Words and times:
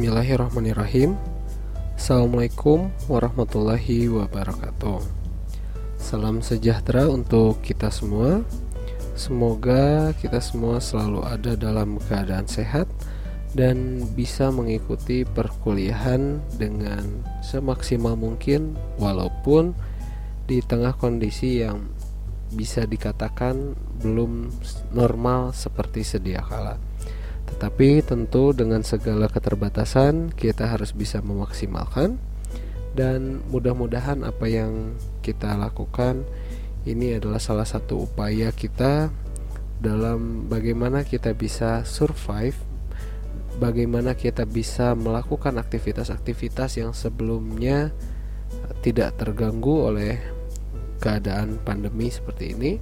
Bismillahirrahmanirrahim. 0.00 1.12
Assalamualaikum 1.92 2.88
warahmatullahi 3.04 4.08
wabarakatuh. 4.08 4.96
Salam 6.00 6.40
sejahtera 6.40 7.04
untuk 7.04 7.60
kita 7.60 7.92
semua. 7.92 8.40
Semoga 9.12 10.16
kita 10.16 10.40
semua 10.40 10.80
selalu 10.80 11.20
ada 11.28 11.52
dalam 11.52 12.00
keadaan 12.08 12.48
sehat 12.48 12.88
Dan 13.52 14.08
bisa 14.16 14.48
mengikuti 14.48 15.28
perkuliahan 15.28 16.40
dengan 16.56 17.04
semaksimal 17.44 18.16
mungkin 18.16 18.80
Walaupun 18.96 19.76
di 20.48 20.64
tengah 20.64 20.96
kondisi 20.96 21.60
yang 21.60 21.92
bisa 22.56 22.88
dikatakan 22.88 23.76
belum 24.00 24.48
normal 24.96 25.52
seperti 25.52 26.08
sedia 26.08 26.40
kala 26.40 26.89
tetapi 27.56 28.02
tentu 28.06 28.54
dengan 28.54 28.80
segala 28.86 29.26
keterbatasan 29.26 30.32
kita 30.34 30.70
harus 30.70 30.94
bisa 30.94 31.18
memaksimalkan. 31.20 32.18
Dan 32.90 33.46
mudah-mudahan 33.46 34.26
apa 34.26 34.50
yang 34.50 34.98
kita 35.22 35.54
lakukan 35.54 36.26
ini 36.88 37.14
adalah 37.20 37.38
salah 37.38 37.68
satu 37.68 38.02
upaya 38.08 38.50
kita 38.50 39.14
dalam 39.80 40.50
bagaimana 40.50 41.06
kita 41.06 41.32
bisa 41.32 41.86
survive 41.88 42.56
bagaimana 43.56 44.12
kita 44.16 44.44
bisa 44.44 44.92
melakukan 44.92 45.56
aktivitas-aktivitas 45.60 46.80
yang 46.80 46.92
sebelumnya 46.92 47.92
tidak 48.84 49.16
terganggu 49.20 49.92
oleh 49.92 50.20
keadaan 51.00 51.60
pandemi 51.64 52.12
seperti 52.12 52.56
ini 52.56 52.72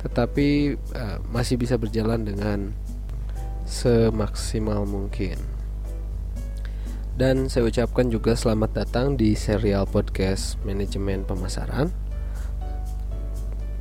tetapi 0.00 0.76
uh, 0.96 1.18
masih 1.32 1.60
bisa 1.60 1.76
berjalan 1.80 2.24
dengan 2.24 2.72
semaksimal 3.66 4.86
mungkin. 4.86 5.36
Dan 7.18 7.50
saya 7.50 7.66
ucapkan 7.66 8.06
juga 8.08 8.38
selamat 8.38 8.70
datang 8.86 9.18
di 9.18 9.34
serial 9.34 9.84
podcast 9.90 10.54
manajemen 10.62 11.26
pemasaran. 11.26 11.90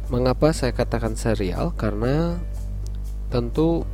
Mengapa 0.09 0.50
saya 0.56 0.73
katakan 0.73 1.13
serial? 1.13 1.75
Karena 1.78 2.39
tentu 3.30 3.86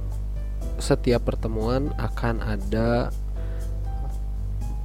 setiap 0.79 1.27
pertemuan 1.27 1.91
akan 1.99 2.39
ada 2.39 3.11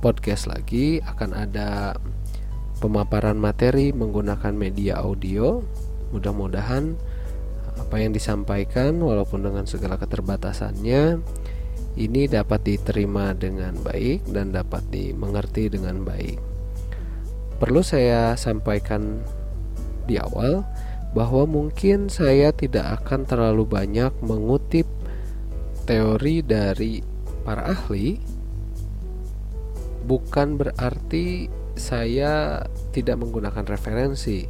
podcast 0.02 0.50
lagi, 0.50 0.98
akan 1.04 1.30
ada 1.36 1.94
pemaparan 2.80 3.38
materi 3.38 3.92
menggunakan 3.94 4.52
media 4.56 5.00
audio. 5.00 5.62
Mudah-mudahan 6.10 6.96
apa 7.86 8.02
yang 8.02 8.10
disampaikan 8.10 8.98
walaupun 8.98 9.46
dengan 9.46 9.62
segala 9.62 9.94
keterbatasannya 9.94 11.22
ini 11.96 12.26
dapat 12.26 12.66
diterima 12.66 13.30
dengan 13.30 13.78
baik 13.78 14.26
dan 14.34 14.50
dapat 14.50 14.82
dimengerti 14.90 15.70
dengan 15.70 16.02
baik. 16.02 16.42
Perlu 17.62 17.86
saya 17.86 18.34
sampaikan 18.34 19.22
di 20.04 20.18
awal 20.18 20.66
bahwa 21.14 21.46
mungkin 21.46 22.10
saya 22.10 22.50
tidak 22.50 23.00
akan 23.00 23.22
terlalu 23.24 23.64
banyak 23.64 24.10
mengutip 24.20 24.84
teori 25.86 26.42
dari 26.42 27.00
para 27.46 27.70
ahli 27.70 28.18
bukan 30.04 30.58
berarti 30.58 31.46
saya 31.78 32.60
tidak 32.90 33.22
menggunakan 33.22 33.64
referensi 33.64 34.44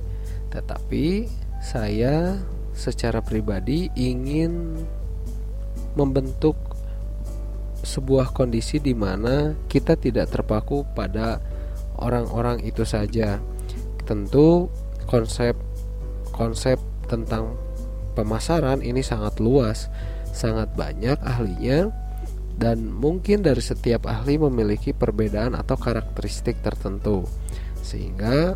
tetapi 0.50 1.28
saya 1.60 2.40
secara 2.76 3.24
pribadi 3.24 3.88
ingin 3.96 4.76
membentuk 5.96 6.54
sebuah 7.80 8.36
kondisi 8.36 8.76
di 8.76 8.92
mana 8.92 9.56
kita 9.66 9.96
tidak 9.96 10.28
terpaku 10.28 10.84
pada 10.92 11.40
orang-orang 11.96 12.60
itu 12.62 12.84
saja. 12.84 13.40
Tentu 14.04 14.68
konsep 15.08 15.56
konsep 16.36 16.76
tentang 17.08 17.56
pemasaran 18.12 18.84
ini 18.84 19.00
sangat 19.00 19.40
luas, 19.40 19.88
sangat 20.36 20.68
banyak 20.76 21.16
ahlinya 21.24 21.88
dan 22.56 22.88
mungkin 22.88 23.40
dari 23.40 23.60
setiap 23.60 24.04
ahli 24.08 24.36
memiliki 24.36 24.92
perbedaan 24.92 25.56
atau 25.56 25.80
karakteristik 25.80 26.60
tertentu. 26.60 27.24
Sehingga 27.80 28.52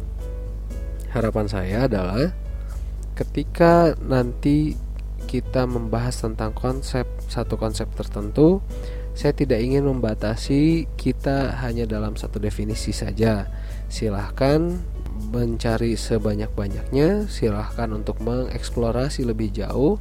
harapan 1.12 1.46
saya 1.48 1.88
adalah 1.88 2.49
ketika 3.20 3.92
nanti 4.00 4.80
kita 5.28 5.68
membahas 5.68 6.24
tentang 6.24 6.56
konsep 6.56 7.04
satu 7.28 7.60
konsep 7.60 7.86
tertentu 7.92 8.64
saya 9.12 9.36
tidak 9.36 9.60
ingin 9.60 9.84
membatasi 9.84 10.88
kita 10.96 11.60
hanya 11.60 11.84
dalam 11.84 12.16
satu 12.16 12.40
definisi 12.40 12.94
saja. 12.94 13.52
Silahkan 13.90 14.80
mencari 15.28 16.00
sebanyak-banyaknya 16.00 17.28
silahkan 17.28 17.92
untuk 17.92 18.24
mengeksplorasi 18.24 19.28
lebih 19.28 19.52
jauh 19.52 20.00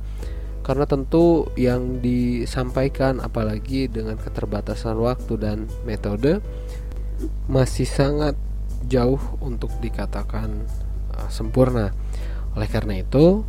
karena 0.63 0.88
tentu 0.88 1.51
yang 1.59 2.00
disampaikan 2.00 3.19
apalagi 3.19 3.91
dengan 3.91 4.16
keterbatasan 4.16 4.96
waktu 4.96 5.34
dan 5.36 5.57
metode 5.84 6.40
masih 7.51 7.84
sangat 7.84 8.40
jauh 8.88 9.19
untuk 9.44 9.74
dikatakan 9.84 10.63
uh, 11.19 11.28
sempurna 11.28 11.91
oleh 12.57 12.69
karena 12.69 13.01
itu, 13.01 13.45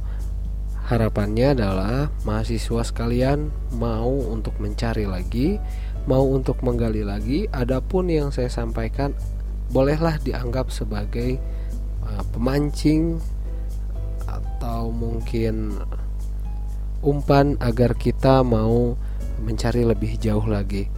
harapannya 0.90 1.54
adalah 1.54 2.10
mahasiswa 2.26 2.82
sekalian 2.82 3.48
mau 3.78 4.10
untuk 4.10 4.58
mencari 4.58 5.06
lagi, 5.06 5.62
mau 6.10 6.26
untuk 6.26 6.60
menggali 6.66 7.06
lagi, 7.06 7.46
adapun 7.54 8.10
yang 8.10 8.34
saya 8.34 8.50
sampaikan 8.50 9.14
bolehlah 9.70 10.18
dianggap 10.18 10.74
sebagai 10.74 11.38
uh, 12.02 12.22
pemancing 12.34 13.22
atau 14.26 14.90
mungkin 14.90 15.78
umpan 17.00 17.56
agar 17.62 17.94
kita 17.96 18.42
mau 18.42 18.98
mencari 19.40 19.86
lebih 19.86 20.20
jauh 20.20 20.44
lagi. 20.44 20.90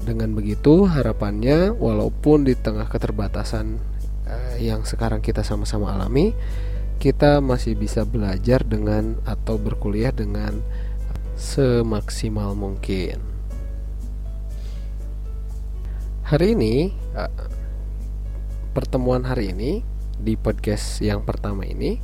Dengan 0.00 0.32
begitu, 0.32 0.88
harapannya 0.88 1.76
walaupun 1.76 2.48
di 2.48 2.56
tengah 2.56 2.88
keterbatasan 2.88 3.76
uh, 4.24 4.56
yang 4.56 4.82
sekarang 4.88 5.20
kita 5.20 5.44
sama-sama 5.44 5.92
alami, 5.92 6.32
kita 7.00 7.40
masih 7.40 7.80
bisa 7.80 8.04
belajar 8.04 8.60
dengan 8.60 9.16
atau 9.24 9.56
berkuliah 9.56 10.12
dengan 10.12 10.60
semaksimal 11.32 12.52
mungkin. 12.52 13.16
Hari 16.28 16.52
ini 16.52 16.92
eh, 16.92 17.46
pertemuan 18.76 19.24
hari 19.24 19.56
ini 19.56 19.80
di 20.20 20.36
podcast 20.36 21.00
yang 21.00 21.24
pertama 21.24 21.64
ini 21.64 21.96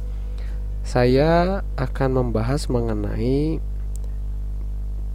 saya 0.81 1.61
akan 1.77 2.25
membahas 2.25 2.73
mengenai 2.73 3.61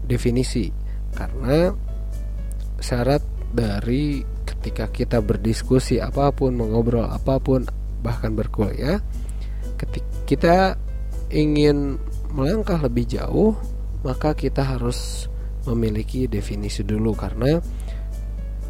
definisi 0.05 0.69
karena 1.17 1.73
syarat 2.77 3.25
dari 3.49 4.21
ketika 4.45 4.85
kita 4.93 5.17
berdiskusi 5.25 5.97
apa 5.97 6.29
pun, 6.29 6.53
mengobrol 6.53 7.09
apa 7.09 7.41
pun, 7.41 7.65
bahkan 8.05 8.37
berkuliah 8.37 9.01
ketika 9.01 9.20
kita 10.31 10.79
ingin 11.27 11.99
melangkah 12.31 12.79
lebih 12.79 13.03
jauh 13.03 13.51
maka 14.07 14.31
kita 14.31 14.63
harus 14.63 15.27
memiliki 15.67 16.31
definisi 16.31 16.87
dulu. 16.87 17.11
Karena 17.11 17.59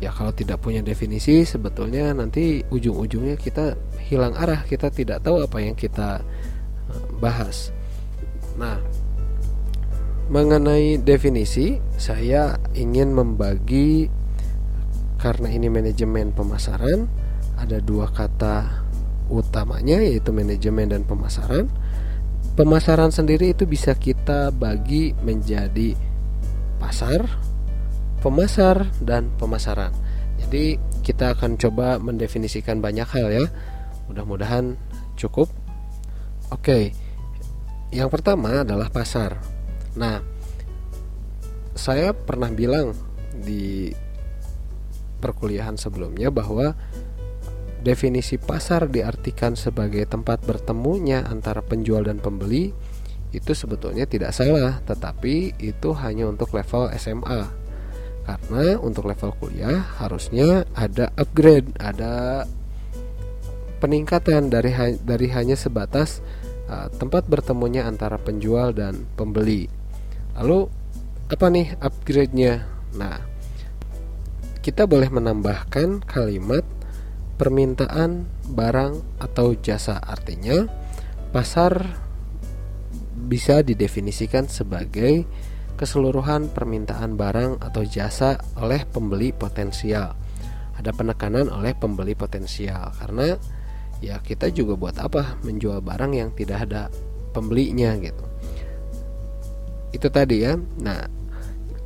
ya 0.02 0.10
kalau 0.10 0.34
tidak 0.34 0.66
punya 0.66 0.82
definisi 0.82 1.46
sebetulnya 1.46 2.18
nanti 2.18 2.66
ujung-ujungnya 2.66 3.38
kita 3.38 3.78
hilang 4.10 4.34
arah. 4.34 4.66
Kita 4.66 4.90
tidak 4.90 5.22
tahu 5.22 5.46
apa 5.46 5.62
yang 5.62 5.78
kita 5.78 6.26
eh, 6.90 7.06
bahas. 7.22 7.70
Nah 8.58 8.82
mengenai 10.34 10.98
definisi 10.98 11.78
saya 11.94 12.58
ingin 12.74 13.14
membagi 13.14 14.10
karena 15.22 15.54
ini 15.54 15.70
manajemen 15.70 16.34
pemasaran 16.34 17.06
ada 17.62 17.78
dua 17.78 18.10
kata 18.10 18.81
utamanya 19.32 20.04
yaitu 20.04 20.36
manajemen 20.36 20.92
dan 20.92 21.08
pemasaran. 21.08 21.72
Pemasaran 22.60 23.16
sendiri 23.16 23.56
itu 23.56 23.64
bisa 23.64 23.96
kita 23.96 24.52
bagi 24.52 25.16
menjadi 25.24 25.96
pasar, 26.78 27.24
pemasar 28.20 28.92
dan 29.00 29.32
pemasaran. 29.40 29.96
Jadi 30.36 30.76
kita 31.02 31.34
akan 31.34 31.56
coba 31.56 31.96
mendefinisikan 31.98 32.84
banyak 32.84 33.08
hal 33.08 33.28
ya. 33.32 33.46
Mudah-mudahan 34.12 34.76
cukup. 35.16 35.48
Oke. 36.52 36.92
Yang 37.96 38.10
pertama 38.20 38.68
adalah 38.68 38.92
pasar. 38.92 39.40
Nah, 39.96 40.20
saya 41.76 42.12
pernah 42.12 42.52
bilang 42.52 42.92
di 43.32 43.92
perkuliahan 45.22 45.78
sebelumnya 45.78 46.34
bahwa 46.34 46.74
Definisi 47.82 48.38
pasar 48.38 48.86
diartikan 48.94 49.58
sebagai 49.58 50.06
tempat 50.06 50.46
bertemunya 50.46 51.26
antara 51.26 51.66
penjual 51.66 52.06
dan 52.06 52.22
pembeli 52.22 52.70
itu 53.32 53.52
sebetulnya 53.58 54.06
tidak 54.06 54.38
salah, 54.38 54.84
tetapi 54.86 55.58
itu 55.58 55.90
hanya 55.98 56.30
untuk 56.30 56.54
level 56.54 56.94
SMA. 56.96 57.60
karena 58.22 58.78
untuk 58.78 59.10
level 59.10 59.34
kuliah 59.42 59.82
harusnya 59.98 60.64
ada 60.78 61.10
upgrade 61.18 61.74
ada 61.82 62.46
peningkatan 63.82 64.54
dari 64.54 64.70
dari 65.02 65.28
hanya 65.34 65.58
sebatas 65.58 66.22
uh, 66.70 66.88
tempat 67.02 67.26
bertemunya 67.26 67.90
antara 67.90 68.22
penjual 68.22 68.78
dan 68.78 69.10
pembeli 69.18 69.66
lalu 70.38 70.70
apa 71.34 71.50
nih 71.50 71.74
upgrade-nya 71.82 72.62
nah 72.94 73.20
kita 74.62 74.86
boleh 74.86 75.10
menambahkan 75.10 76.06
kalimat 76.06 76.62
permintaan 77.42 78.30
barang 78.54 79.18
atau 79.18 79.58
jasa 79.58 79.98
artinya 79.98 80.70
pasar 81.34 81.74
bisa 83.18 83.66
didefinisikan 83.66 84.46
sebagai 84.46 85.26
keseluruhan 85.74 86.54
permintaan 86.54 87.18
barang 87.18 87.66
atau 87.66 87.82
jasa 87.82 88.38
oleh 88.62 88.86
pembeli 88.86 89.34
potensial. 89.34 90.14
Ada 90.78 90.94
penekanan 90.94 91.50
oleh 91.50 91.74
pembeli 91.74 92.14
potensial 92.14 92.94
karena 93.02 93.34
ya 94.06 94.22
kita 94.22 94.54
juga 94.54 94.78
buat 94.78 95.02
apa 95.02 95.42
menjual 95.42 95.82
barang 95.82 96.14
yang 96.14 96.30
tidak 96.38 96.70
ada 96.70 96.94
pembelinya 97.34 97.98
gitu. 97.98 98.26
Itu 99.90 100.14
tadi 100.14 100.46
ya. 100.46 100.54
Nah, 100.78 101.21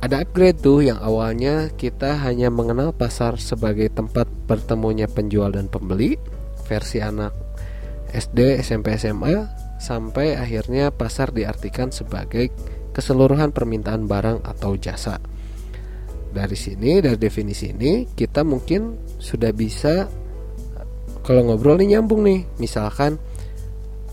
ada 0.04 0.20
upgrade 0.20 0.60
tuh 0.60 0.84
yang 0.84 1.00
awalnya 1.00 1.72
kita 1.72 2.20
hanya 2.20 2.52
mengenal 2.52 2.92
pasar 2.92 3.40
sebagai 3.40 3.88
tempat 3.88 4.28
bertemunya 4.44 5.08
penjual 5.08 5.48
dan 5.50 5.72
pembeli 5.72 6.20
versi 6.68 7.00
anak 7.00 7.32
SD, 8.12 8.60
SMP, 8.60 8.94
SMA 9.00 9.48
sampai 9.76 10.36
akhirnya 10.36 10.92
pasar 10.92 11.32
diartikan 11.32 11.92
sebagai 11.92 12.52
keseluruhan 12.96 13.52
permintaan 13.52 14.08
barang 14.08 14.44
atau 14.44 14.72
jasa. 14.76 15.20
Dari 16.32 16.56
sini, 16.56 17.00
dari 17.00 17.16
definisi 17.16 17.72
ini, 17.72 18.08
kita 18.08 18.44
mungkin 18.44 18.96
sudah 19.16 19.52
bisa 19.52 20.08
kalau 21.24 21.42
ngobrol 21.48 21.80
nih 21.80 21.96
nyambung 21.96 22.24
nih. 22.24 22.44
Misalkan 22.60 23.20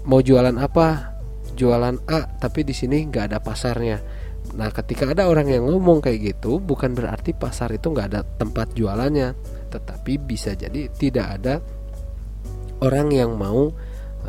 mau 0.08 0.20
jualan 0.20 0.56
apa? 0.60 1.16
Jualan 1.54 2.02
A, 2.10 2.26
tapi 2.42 2.66
di 2.66 2.74
sini 2.74 3.06
nggak 3.08 3.32
ada 3.32 3.40
pasarnya. 3.40 4.23
Nah, 4.54 4.70
ketika 4.70 5.10
ada 5.10 5.26
orang 5.26 5.50
yang 5.50 5.66
ngomong 5.66 6.06
kayak 6.06 6.38
gitu, 6.38 6.62
bukan 6.62 6.94
berarti 6.94 7.34
pasar 7.34 7.74
itu 7.74 7.90
nggak 7.90 8.08
ada 8.14 8.22
tempat 8.22 8.78
jualannya, 8.78 9.34
tetapi 9.74 10.22
bisa 10.22 10.54
jadi 10.54 10.94
tidak 10.94 11.28
ada 11.42 11.58
orang 12.86 13.10
yang 13.10 13.34
mau 13.34 13.74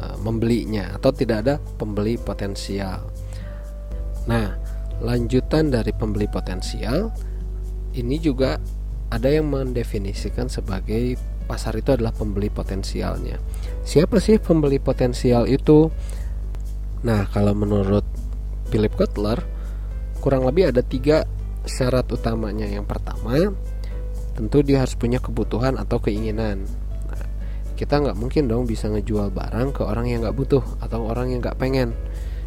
uh, 0.00 0.16
membelinya 0.24 0.96
atau 0.96 1.12
tidak 1.12 1.44
ada 1.44 1.54
pembeli 1.60 2.16
potensial. 2.16 3.04
Nah, 4.24 4.56
lanjutan 5.04 5.68
dari 5.68 5.92
pembeli 5.92 6.30
potensial 6.30 7.12
ini 7.92 8.16
juga 8.16 8.56
ada 9.12 9.28
yang 9.28 9.52
mendefinisikan 9.52 10.48
sebagai 10.48 11.20
pasar 11.44 11.76
itu 11.76 11.92
adalah 11.92 12.16
pembeli 12.16 12.48
potensialnya. 12.48 13.36
Siapa 13.84 14.16
sih 14.18 14.40
pembeli 14.40 14.80
potensial 14.80 15.44
itu? 15.44 15.92
Nah, 17.04 17.28
kalau 17.28 17.52
menurut 17.52 18.02
Philip 18.72 18.96
Kotler, 18.96 19.53
kurang 20.24 20.48
lebih 20.48 20.72
ada 20.72 20.80
tiga 20.80 21.28
syarat 21.68 22.08
utamanya. 22.08 22.64
Yang 22.64 22.88
pertama, 22.88 23.52
tentu 24.32 24.64
dia 24.64 24.80
harus 24.80 24.96
punya 24.96 25.20
kebutuhan 25.20 25.76
atau 25.76 26.00
keinginan. 26.00 26.64
Nah, 27.12 27.28
kita 27.76 28.00
nggak 28.00 28.16
mungkin 28.16 28.48
dong 28.48 28.64
bisa 28.64 28.88
ngejual 28.88 29.28
barang 29.28 29.76
ke 29.76 29.84
orang 29.84 30.08
yang 30.08 30.24
nggak 30.24 30.32
butuh 30.32 30.64
atau 30.80 31.04
orang 31.04 31.28
yang 31.36 31.44
nggak 31.44 31.60
pengen. 31.60 31.92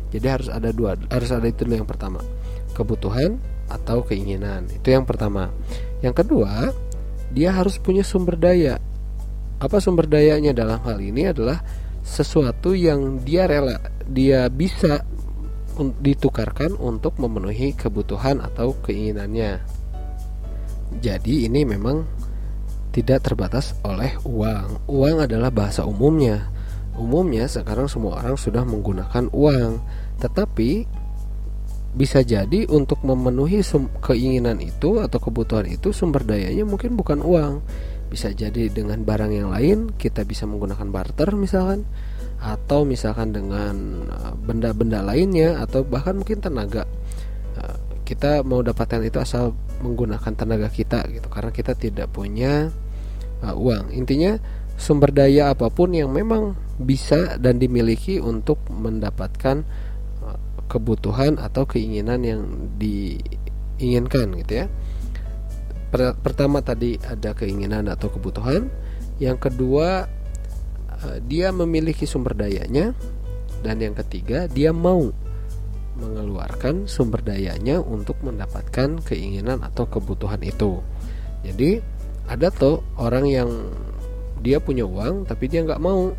Jadi 0.10 0.26
harus 0.26 0.50
ada 0.50 0.74
dua 0.74 0.98
harus 1.14 1.30
ada 1.30 1.46
itu 1.46 1.70
dulu 1.70 1.86
yang 1.86 1.90
pertama. 1.90 2.26
Kebutuhan 2.74 3.38
atau 3.70 4.02
keinginan. 4.02 4.66
Itu 4.74 4.90
yang 4.90 5.06
pertama. 5.06 5.54
Yang 6.02 6.26
kedua 6.26 6.74
dia 7.30 7.54
harus 7.54 7.78
punya 7.78 8.02
sumber 8.02 8.42
daya. 8.42 8.82
Apa 9.62 9.78
sumber 9.78 10.10
dayanya 10.10 10.50
dalam 10.50 10.82
hal 10.82 10.98
ini 10.98 11.30
adalah 11.30 11.62
sesuatu 12.02 12.72
yang 12.72 13.20
dia 13.22 13.46
rela 13.46 13.84
dia 14.08 14.48
bisa 14.48 15.04
ditukarkan 16.02 16.74
untuk 16.78 17.22
memenuhi 17.22 17.78
kebutuhan 17.78 18.42
atau 18.42 18.74
keinginannya. 18.82 19.62
Jadi 20.98 21.46
ini 21.46 21.68
memang 21.68 22.08
tidak 22.96 23.30
terbatas 23.30 23.78
oleh 23.86 24.18
uang. 24.26 24.90
Uang 24.90 25.22
adalah 25.22 25.54
bahasa 25.54 25.86
umumnya. 25.86 26.50
Umumnya 26.98 27.46
sekarang 27.46 27.86
semua 27.86 28.18
orang 28.18 28.34
sudah 28.42 28.66
menggunakan 28.66 29.30
uang, 29.30 29.78
tetapi 30.18 30.90
bisa 31.94 32.26
jadi 32.26 32.66
untuk 32.70 33.02
memenuhi 33.06 33.62
keinginan 34.02 34.58
itu 34.62 35.02
atau 35.02 35.18
kebutuhan 35.22 35.70
itu 35.70 35.94
sumber 35.94 36.26
dayanya 36.26 36.66
mungkin 36.66 36.98
bukan 36.98 37.22
uang. 37.22 37.62
Bisa 38.08 38.32
jadi 38.34 38.72
dengan 38.72 39.04
barang 39.06 39.34
yang 39.34 39.50
lain 39.54 39.94
kita 39.94 40.26
bisa 40.26 40.50
menggunakan 40.50 40.90
barter 40.90 41.30
misalkan 41.38 41.86
atau 42.38 42.86
misalkan 42.86 43.34
dengan 43.34 43.76
eh, 44.08 44.34
benda-benda 44.38 45.02
lainnya 45.02 45.62
atau 45.62 45.82
bahkan 45.82 46.18
mungkin 46.22 46.42
tenaga. 46.42 46.86
Eh, 47.58 47.78
kita 48.08 48.46
mau 48.48 48.64
dapatkan 48.64 49.04
itu 49.04 49.20
asal 49.20 49.52
menggunakan 49.84 50.34
tenaga 50.34 50.72
kita 50.72 51.06
gitu 51.12 51.28
karena 51.30 51.52
kita 51.52 51.76
tidak 51.78 52.10
punya 52.10 52.72
uh, 53.44 53.54
uang. 53.54 53.94
Intinya 53.94 54.40
sumber 54.78 55.14
daya 55.14 55.54
apa 55.54 55.70
pun 55.70 55.94
yang 55.94 56.14
memang 56.14 56.58
bisa 56.78 57.38
dan 57.42 57.58
dimiliki 57.58 58.22
untuk 58.22 58.62
mendapatkan 58.70 59.66
uh, 60.24 60.40
kebutuhan 60.70 61.42
atau 61.42 61.66
keinginan 61.66 62.24
yang 62.24 62.42
diinginkan 62.78 64.34
gitu 64.46 64.66
ya. 64.66 64.68
Pertama 66.24 66.60
tadi 66.60 67.00
ada 67.00 67.32
keinginan 67.32 67.88
atau 67.88 68.12
kebutuhan, 68.12 68.68
yang 69.24 69.40
kedua 69.40 70.04
uh, 70.06 70.17
dia 71.26 71.54
memiliki 71.54 72.06
sumber 72.10 72.34
dayanya. 72.34 72.94
Dan 73.62 73.82
yang 73.82 73.98
ketiga 73.98 74.46
dia 74.46 74.70
mau 74.70 75.10
mengeluarkan 75.98 76.86
sumber 76.86 77.26
dayanya 77.26 77.82
untuk 77.82 78.22
mendapatkan 78.22 79.02
keinginan 79.02 79.66
atau 79.66 79.90
kebutuhan 79.90 80.40
itu. 80.46 80.78
Jadi 81.42 81.82
ada 82.30 82.54
tuh 82.54 82.86
orang 83.02 83.26
yang 83.26 83.50
dia 84.46 84.62
punya 84.62 84.86
uang 84.86 85.26
tapi 85.26 85.50
dia 85.50 85.66
nggak 85.66 85.82
mau. 85.82 86.14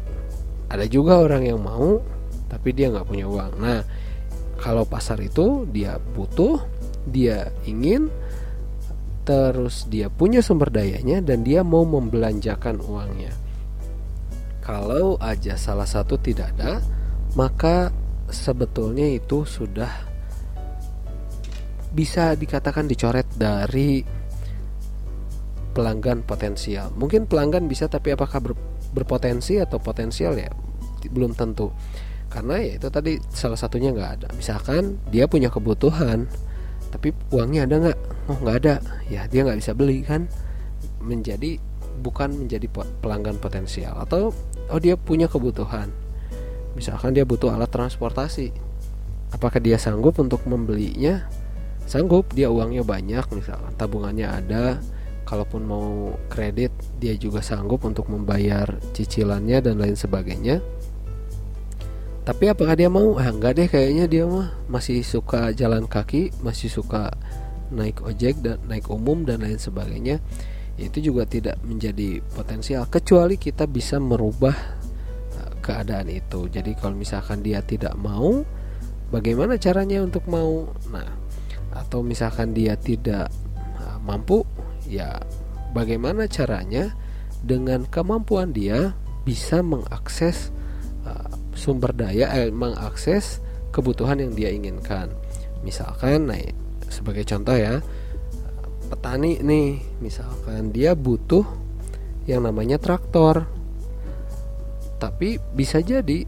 Ada 0.69 0.85
juga 0.91 1.23
orang 1.23 1.47
yang 1.47 1.63
mau 1.63 2.03
tapi 2.51 2.75
dia 2.75 2.91
nggak 2.91 3.07
punya 3.07 3.31
uang. 3.31 3.53
Nah 3.63 3.81
kalau 4.59 4.83
pasar 4.83 5.23
itu 5.23 5.63
dia 5.71 5.97
butuh 6.03 6.59
dia 7.07 7.55
ingin 7.65 8.11
terus 9.23 9.87
dia 9.87 10.11
punya 10.11 10.43
sumber 10.43 10.73
dayanya 10.73 11.23
dan 11.23 11.47
dia 11.47 11.63
mau 11.63 11.85
membelanjakan 11.87 12.81
uangnya 12.83 13.48
kalau 14.69 15.17
aja 15.17 15.57
salah 15.57 15.89
satu 15.89 16.21
tidak 16.21 16.53
ada 16.61 16.85
maka 17.33 17.89
sebetulnya 18.29 19.09
itu 19.09 19.49
sudah 19.49 19.89
bisa 21.89 22.37
dikatakan 22.37 22.85
dicoret 22.85 23.25
dari 23.33 24.05
pelanggan 25.73 26.21
potensial. 26.21 26.93
Mungkin 26.93 27.25
pelanggan 27.25 27.65
bisa 27.65 27.89
tapi 27.89 28.13
apakah 28.13 28.45
ber, 28.45 28.53
berpotensi 28.93 29.57
atau 29.57 29.81
potensial 29.81 30.37
ya 30.37 30.53
belum 31.09 31.33
tentu. 31.33 31.73
Karena 32.29 32.61
ya 32.61 32.77
itu 32.77 32.89
tadi 32.93 33.17
salah 33.33 33.57
satunya 33.57 33.89
nggak 33.95 34.11
ada. 34.21 34.29
Misalkan 34.37 35.01
dia 35.09 35.25
punya 35.25 35.49
kebutuhan 35.49 36.29
tapi 36.93 37.17
uangnya 37.33 37.65
ada 37.65 37.77
nggak? 37.89 37.99
Oh 38.29 38.37
nggak 38.45 38.57
ada. 38.67 38.75
Ya 39.09 39.25
dia 39.25 39.49
nggak 39.49 39.65
bisa 39.65 39.73
beli 39.73 40.05
kan. 40.05 40.29
Menjadi 41.01 41.57
bukan 42.05 42.37
menjadi 42.37 42.69
pelanggan 43.01 43.41
potensial 43.41 43.97
atau 44.03 44.31
oh 44.71 44.81
dia 44.81 44.95
punya 44.95 45.27
kebutuhan. 45.27 45.91
Misalkan 46.77 47.17
dia 47.17 47.27
butuh 47.27 47.51
alat 47.51 47.69
transportasi. 47.69 48.53
Apakah 49.35 49.61
dia 49.61 49.77
sanggup 49.77 50.17
untuk 50.23 50.45
membelinya? 50.49 51.29
Sanggup, 51.89 52.33
dia 52.37 52.53
uangnya 52.53 52.85
banyak 52.85 53.25
misalkan 53.33 53.73
tabungannya 53.77 54.29
ada, 54.29 54.77
kalaupun 55.29 55.69
mau 55.69 56.17
kredit 56.33 56.73
dia 56.97 57.13
juga 57.21 57.45
sanggup 57.45 57.85
untuk 57.85 58.09
membayar 58.09 58.81
cicilannya 58.97 59.61
dan 59.61 59.77
lain 59.77 59.93
sebagainya 59.93 60.65
tapi 62.25 62.49
apakah 62.49 62.77
dia 62.77 62.89
mau 62.89 63.17
ah 63.21 63.29
enggak 63.29 63.61
deh 63.61 63.69
kayaknya 63.69 64.05
dia 64.09 64.25
mah 64.25 64.57
masih 64.73 65.05
suka 65.05 65.53
jalan 65.53 65.85
kaki 65.85 66.33
masih 66.41 66.73
suka 66.73 67.13
naik 67.69 68.01
ojek 68.01 68.41
dan 68.41 68.57
naik 68.65 68.89
umum 68.89 69.29
dan 69.29 69.45
lain 69.45 69.61
sebagainya 69.61 70.21
itu 70.79 71.11
juga 71.11 71.27
tidak 71.27 71.59
menjadi 71.67 72.23
potensial 72.23 72.87
kecuali 72.87 73.35
kita 73.35 73.67
bisa 73.67 73.99
merubah 73.99 74.55
uh, 75.35 75.53
keadaan 75.59 76.07
itu. 76.07 76.47
Jadi 76.47 76.79
kalau 76.79 76.95
misalkan 76.95 77.43
dia 77.43 77.59
tidak 77.67 77.99
mau 77.99 78.47
bagaimana 79.11 79.59
caranya 79.59 80.07
untuk 80.07 80.23
mau? 80.31 80.71
Nah 80.95 81.11
atau 81.75 82.01
misalkan 82.01 82.55
dia 82.55 82.79
tidak 82.79 83.29
uh, 83.83 83.99
mampu 84.01 84.47
ya 84.87 85.19
bagaimana 85.75 86.31
caranya 86.31 86.95
dengan 87.43 87.87
kemampuan 87.87 88.55
dia 88.55 88.95
bisa 89.23 89.61
mengakses 89.61 90.55
uh, 91.05 91.29
sumber 91.53 91.93
daya 91.93 92.31
eh, 92.39 92.55
mengakses 92.55 93.43
kebutuhan 93.75 94.23
yang 94.23 94.33
dia 94.39 94.55
inginkan? 94.55 95.11
Misalkan 95.67 96.31
nah 96.31 96.39
sebagai 96.87 97.27
contoh 97.27 97.59
ya 97.59 97.83
petani 98.89 99.39
nih 99.45 100.01
misalkan 100.01 100.73
dia 100.73 100.97
butuh 100.97 101.45
yang 102.29 102.45
namanya 102.45 102.77
traktor. 102.77 103.49
Tapi 104.99 105.39
bisa 105.55 105.79
jadi 105.79 106.27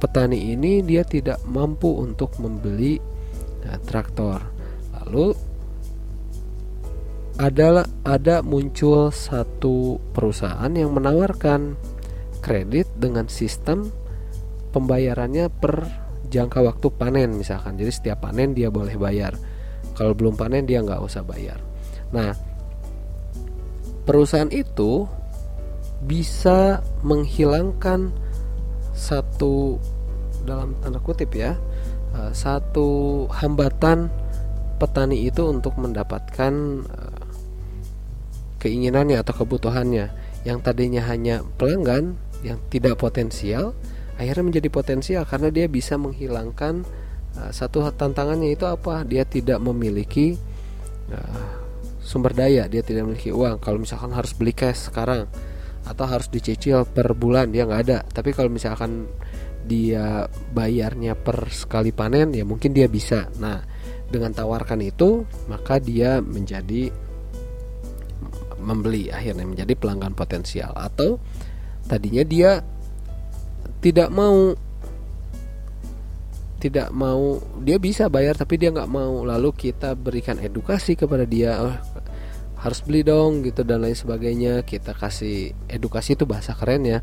petani 0.00 0.56
ini 0.56 0.80
dia 0.80 1.04
tidak 1.04 1.42
mampu 1.44 1.90
untuk 2.00 2.34
membeli 2.40 2.96
nah, 3.66 3.76
traktor. 3.84 4.40
Lalu 4.96 5.36
adalah 7.36 7.86
ada 8.04 8.40
muncul 8.40 9.12
satu 9.12 9.96
perusahaan 10.12 10.72
yang 10.72 10.92
menawarkan 10.92 11.76
kredit 12.40 12.88
dengan 12.96 13.28
sistem 13.28 13.88
pembayarannya 14.72 15.48
per 15.52 15.84
jangka 16.26 16.58
waktu 16.64 16.86
panen 16.96 17.36
misalkan. 17.36 17.76
Jadi 17.76 17.92
setiap 17.92 18.24
panen 18.24 18.56
dia 18.56 18.72
boleh 18.72 18.96
bayar. 18.96 19.36
Kalau 19.94 20.16
belum 20.16 20.34
panen 20.34 20.64
dia 20.64 20.80
nggak 20.80 21.04
usah 21.04 21.20
bayar 21.20 21.69
nah 22.10 22.34
perusahaan 24.04 24.50
itu 24.50 25.06
bisa 26.02 26.82
menghilangkan 27.06 28.10
satu 28.96 29.76
dalam 30.48 30.74
tanda 30.80 30.98
kutip 30.98 31.36
ya 31.36 31.54
eh, 32.16 32.32
satu 32.32 33.28
hambatan 33.30 34.10
petani 34.80 35.28
itu 35.28 35.44
untuk 35.44 35.76
mendapatkan 35.76 36.52
eh, 36.82 37.20
keinginannya 38.60 39.16
atau 39.20 39.44
kebutuhannya. 39.44 40.12
Yang 40.44 40.58
tadinya 40.64 41.04
hanya 41.08 41.44
pelanggan 41.60 42.16
yang 42.40 42.56
tidak 42.72 42.96
potensial 42.96 43.76
akhirnya 44.20 44.52
menjadi 44.52 44.68
potensial 44.68 45.22
karena 45.24 45.48
dia 45.48 45.64
bisa 45.64 45.96
menghilangkan 45.96 46.84
uh, 47.40 47.52
satu 47.52 47.88
tantangannya 47.92 48.52
itu 48.52 48.68
apa? 48.68 49.04
Dia 49.08 49.24
tidak 49.24 49.60
memiliki 49.64 50.36
sumber 52.10 52.34
daya 52.34 52.66
dia 52.66 52.82
tidak 52.82 53.06
memiliki 53.06 53.30
uang. 53.30 53.62
Kalau 53.62 53.78
misalkan 53.78 54.10
harus 54.10 54.34
beli 54.34 54.50
cash 54.50 54.90
sekarang 54.90 55.30
atau 55.86 56.04
harus 56.10 56.26
dicicil 56.26 56.82
per 56.90 57.14
bulan 57.14 57.54
dia 57.54 57.62
nggak 57.62 57.82
ada. 57.86 57.98
Tapi 58.02 58.34
kalau 58.34 58.50
misalkan 58.50 59.06
dia 59.62 60.26
bayarnya 60.50 61.14
per 61.14 61.46
sekali 61.54 61.94
panen 61.94 62.34
ya 62.34 62.42
mungkin 62.42 62.74
dia 62.74 62.90
bisa. 62.90 63.30
Nah 63.38 63.62
dengan 64.10 64.34
tawarkan 64.34 64.82
itu 64.82 65.22
maka 65.46 65.78
dia 65.78 66.18
menjadi 66.18 66.90
membeli 68.58 69.14
akhirnya 69.14 69.46
menjadi 69.46 69.78
pelanggan 69.78 70.18
potensial. 70.18 70.74
Atau 70.74 71.22
tadinya 71.86 72.26
dia 72.26 72.58
tidak 73.78 74.10
mau 74.10 74.52
tidak 76.60 76.92
mau 76.92 77.40
dia 77.64 77.80
bisa 77.80 78.12
bayar 78.12 78.36
tapi 78.36 78.60
dia 78.60 78.68
nggak 78.68 78.90
mau. 78.90 79.24
Lalu 79.24 79.54
kita 79.56 79.96
berikan 79.96 80.36
edukasi 80.36 80.92
kepada 80.92 81.24
dia 81.24 81.56
oh, 81.56 81.89
harus 82.60 82.84
beli 82.84 83.00
dong 83.00 83.40
gitu 83.40 83.64
dan 83.64 83.80
lain 83.80 83.96
sebagainya. 83.96 84.62
Kita 84.68 84.92
kasih 84.92 85.56
edukasi 85.66 86.14
itu 86.14 86.28
bahasa 86.28 86.52
keren 86.52 86.84
ya. 86.84 87.00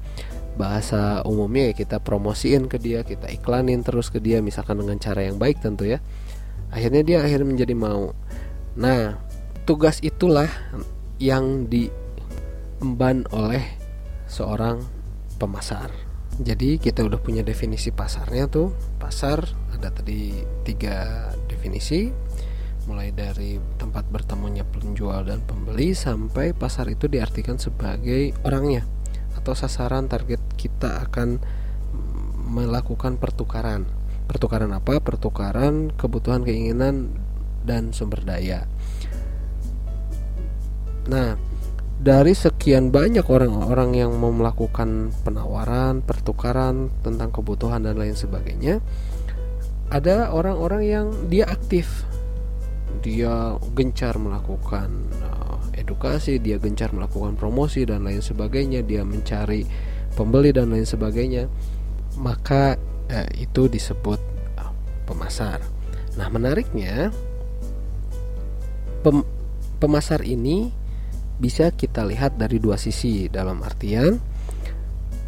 Bahasa 0.58 1.22
umumnya 1.26 1.70
ya 1.70 1.74
kita 1.74 1.98
promosiin 2.02 2.66
ke 2.70 2.82
dia 2.82 3.06
kita 3.06 3.30
iklanin 3.30 3.86
terus 3.86 4.10
ke 4.10 4.18
dia 4.22 4.42
misalkan 4.42 4.82
dengan 4.82 4.98
cara 5.02 5.26
yang 5.26 5.42
baik 5.42 5.62
tentu 5.62 5.86
ya. 5.90 6.02
Akhirnya 6.70 7.02
dia 7.02 7.18
akhirnya 7.26 7.48
menjadi 7.50 7.74
mau. 7.74 8.14
Nah 8.78 9.18
tugas 9.66 10.02
itulah 10.06 10.50
yang 11.18 11.66
diemban 11.66 13.26
oleh 13.34 13.66
seorang 14.30 14.82
pemasar. 15.42 15.90
Jadi 16.38 16.78
kita 16.78 17.02
udah 17.02 17.18
punya 17.18 17.42
definisi 17.42 17.90
pasarnya 17.90 18.46
tuh. 18.46 18.70
Pasar 19.02 19.42
ada 19.74 19.90
tadi 19.90 20.38
tiga 20.62 21.30
definisi, 21.50 22.14
mulai 22.88 23.12
dari 23.12 23.60
tempat 23.76 24.08
bertemunya 24.08 24.64
penjual 24.64 25.28
dan 25.28 25.44
pembeli 25.44 25.92
sampai 25.92 26.56
pasar 26.56 26.88
itu 26.88 27.12
diartikan 27.12 27.60
sebagai 27.60 28.32
orangnya 28.48 28.88
atau 29.36 29.52
sasaran 29.52 30.08
target 30.08 30.40
kita 30.56 31.04
akan 31.04 31.44
melakukan 32.48 33.20
pertukaran. 33.20 33.84
Pertukaran 34.32 34.72
apa? 34.72 35.04
Pertukaran 35.04 35.92
kebutuhan 36.00 36.48
keinginan 36.48 37.12
dan 37.68 37.92
sumber 37.92 38.24
daya. 38.24 38.64
Nah, 41.12 41.36
dari 42.00 42.32
sekian 42.32 42.88
banyak 42.88 43.28
orang-orang 43.28 44.00
yang 44.00 44.16
mau 44.16 44.32
melakukan 44.32 45.12
penawaran, 45.28 46.00
pertukaran 46.00 46.88
tentang 47.04 47.36
kebutuhan 47.36 47.84
dan 47.84 48.00
lain 48.00 48.16
sebagainya, 48.16 48.80
ada 49.92 50.32
orang-orang 50.32 50.84
yang 50.84 51.08
dia 51.32 51.48
aktif, 51.48 52.07
dia 53.04 53.56
gencar 53.78 54.18
melakukan 54.18 54.90
uh, 55.24 55.60
edukasi, 55.78 56.42
dia 56.42 56.58
gencar 56.58 56.92
melakukan 56.92 57.38
promosi 57.38 57.86
dan 57.86 58.04
lain 58.04 58.24
sebagainya, 58.24 58.84
dia 58.84 59.06
mencari 59.06 59.64
pembeli 60.18 60.52
dan 60.52 60.74
lain 60.74 60.88
sebagainya, 60.88 61.48
maka 62.18 62.76
uh, 63.12 63.30
itu 63.38 63.70
disebut 63.70 64.20
uh, 64.58 64.74
pemasar. 65.06 65.62
Nah, 66.18 66.28
menariknya 66.34 67.14
pem 69.06 69.22
pemasar 69.78 70.26
ini 70.26 70.74
bisa 71.38 71.70
kita 71.70 72.02
lihat 72.02 72.34
dari 72.42 72.58
dua 72.58 72.82
sisi 72.82 73.30
dalam 73.30 73.62
artian 73.62 74.18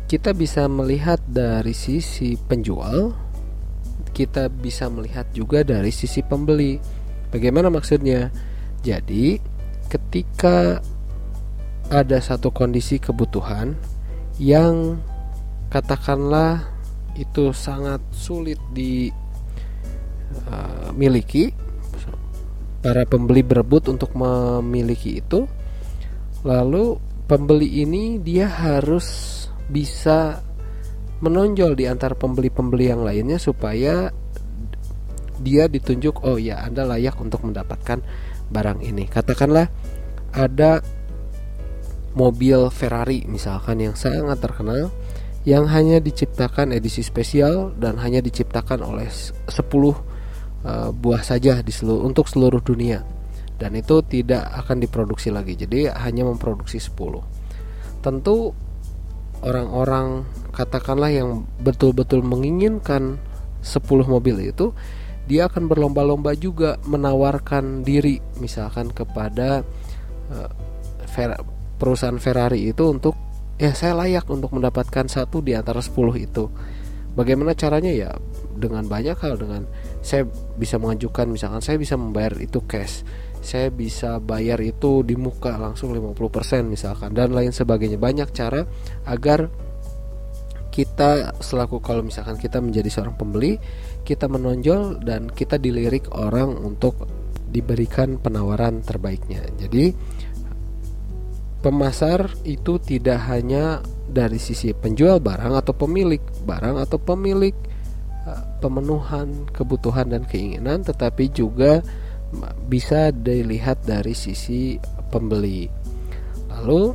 kita 0.09 0.33
bisa 0.33 0.65
melihat 0.65 1.21
dari 1.29 1.77
sisi 1.77 2.33
penjual 2.33 3.13
kita 4.09 4.49
bisa 4.49 4.89
melihat 4.89 5.29
juga 5.37 5.61
dari 5.61 5.93
sisi 5.93 6.25
pembeli 6.25 6.81
bagaimana 7.33 7.69
maksudnya? 7.73 8.29
Jadi 8.85 9.39
ketika 9.89 10.79
ada 11.89 12.17
satu 12.21 12.53
kondisi 12.53 13.01
kebutuhan 13.01 13.73
yang 14.37 15.01
katakanlah 15.73 16.61
itu 17.17 17.49
sangat 17.51 17.99
sulit 18.13 18.61
dimiliki 20.93 21.51
para 22.79 23.03
pembeli 23.03 23.43
berebut 23.43 23.89
untuk 23.91 24.13
memiliki 24.15 25.19
itu 25.19 25.49
Lalu 26.47 26.95
pembeli 27.27 27.83
ini 27.83 28.15
dia 28.23 28.47
harus 28.47 29.37
bisa 29.67 30.39
menonjol 31.19 31.75
di 31.75 31.83
antara 31.83 32.15
pembeli-pembeli 32.15 32.85
yang 32.87 33.03
lainnya 33.03 33.35
supaya 33.35 34.07
dia 35.39 35.71
ditunjuk 35.71 36.23
oh 36.27 36.37
ya 36.37 36.61
Anda 36.63 36.85
layak 36.85 37.17
untuk 37.19 37.47
mendapatkan 37.47 38.03
barang 38.51 38.79
ini. 38.83 39.07
Katakanlah 39.07 39.67
ada 40.35 40.83
mobil 42.13 42.69
Ferrari 42.73 43.25
misalkan 43.29 43.81
yang 43.81 43.95
sangat 43.95 44.41
terkenal 44.41 44.89
yang 45.47 45.71
hanya 45.71 46.03
diciptakan 46.03 46.75
edisi 46.75 46.99
spesial 46.99 47.71
dan 47.79 47.95
hanya 48.01 48.19
diciptakan 48.19 48.83
oleh 48.83 49.07
10 49.07 49.47
uh, 49.47 49.95
eh, 50.67 50.89
buah 50.91 51.23
saja 51.23 51.63
di 51.63 51.71
seluruh 51.71 52.03
untuk 52.03 52.27
seluruh 52.27 52.59
dunia 52.59 53.05
dan 53.59 53.75
itu 53.75 54.03
tidak 54.03 54.43
akan 54.65 54.83
diproduksi 54.83 55.31
lagi 55.31 55.55
jadi 55.55 55.95
hanya 55.95 56.27
memproduksi 56.27 56.79
10 56.79 58.03
tentu 58.03 58.51
orang-orang 59.43 60.27
katakanlah 60.51 61.11
yang 61.11 61.47
betul-betul 61.63 62.19
menginginkan 62.19 63.19
10 63.63 63.79
mobil 64.07 64.35
itu 64.43 64.75
dia 65.29 65.45
akan 65.45 65.69
berlomba-lomba 65.69 66.33
juga 66.33 66.81
menawarkan 66.89 67.85
diri 67.85 68.17
misalkan 68.41 68.89
kepada 68.89 69.61
uh, 70.33 70.49
perusahaan 71.77 72.17
Ferrari 72.17 72.65
itu 72.65 72.89
untuk 72.89 73.13
ya 73.61 73.77
saya 73.77 73.93
layak 73.93 74.25
untuk 74.25 74.49
mendapatkan 74.57 75.05
satu 75.05 75.45
di 75.45 75.53
antara 75.53 75.85
10 75.85 75.93
itu. 76.17 76.49
Bagaimana 77.13 77.53
caranya? 77.53 77.93
Ya 77.93 78.11
dengan 78.57 78.89
banyak 78.89 79.15
hal 79.21 79.37
dengan 79.37 79.69
saya 80.03 80.25
bisa 80.57 80.75
mengajukan 80.81 81.31
misalkan 81.31 81.63
saya 81.63 81.77
bisa 81.79 81.95
membayar 81.95 82.35
itu 82.43 82.59
cash 82.67 83.07
saya 83.39 83.71
bisa 83.71 84.19
bayar 84.19 84.59
itu 84.59 84.99
di 85.07 85.15
muka 85.15 85.55
langsung 85.55 85.95
50% 85.95 86.67
misalkan 86.67 87.15
dan 87.15 87.31
lain 87.31 87.55
sebagainya. 87.55 87.95
Banyak 87.95 88.35
cara 88.35 88.67
agar 89.07 89.47
kita 90.69 91.33
selaku 91.39 91.81
kalau 91.81 92.05
misalkan 92.05 92.35
kita 92.35 92.59
menjadi 92.59 92.87
seorang 92.91 93.15
pembeli 93.15 93.57
kita 94.09 94.25
menonjol 94.25 95.05
dan 95.05 95.29
kita 95.29 95.61
dilirik 95.61 96.09
orang 96.17 96.57
untuk 96.57 97.05
diberikan 97.45 98.17
penawaran 98.17 98.81
terbaiknya 98.81 99.45
jadi 99.61 99.93
pemasar 101.61 102.33
itu 102.49 102.81
tidak 102.81 103.29
hanya 103.29 103.85
dari 104.09 104.41
sisi 104.41 104.73
penjual 104.73 105.21
barang 105.21 105.53
atau 105.53 105.77
pemilik 105.77 106.21
barang 106.41 106.81
atau 106.81 106.97
pemilik 106.97 107.53
eh, 108.25 108.43
pemenuhan 108.57 109.45
kebutuhan 109.53 110.09
dan 110.09 110.25
keinginan 110.25 110.81
tetapi 110.81 111.29
juga 111.29 111.85
bisa 112.69 113.09
dilihat 113.09 113.81
dari 113.85 114.13
sisi 114.13 114.77
pembeli. 115.09 115.65
Lalu 116.53 116.93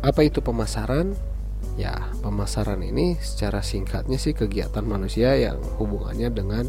apa 0.00 0.20
itu 0.24 0.40
pemasaran? 0.40 1.12
Ya, 1.78 2.10
pemasaran 2.26 2.82
ini 2.82 3.14
secara 3.22 3.62
singkatnya 3.62 4.18
sih 4.18 4.34
kegiatan 4.34 4.82
manusia 4.82 5.38
yang 5.38 5.62
hubungannya 5.78 6.26
dengan 6.34 6.66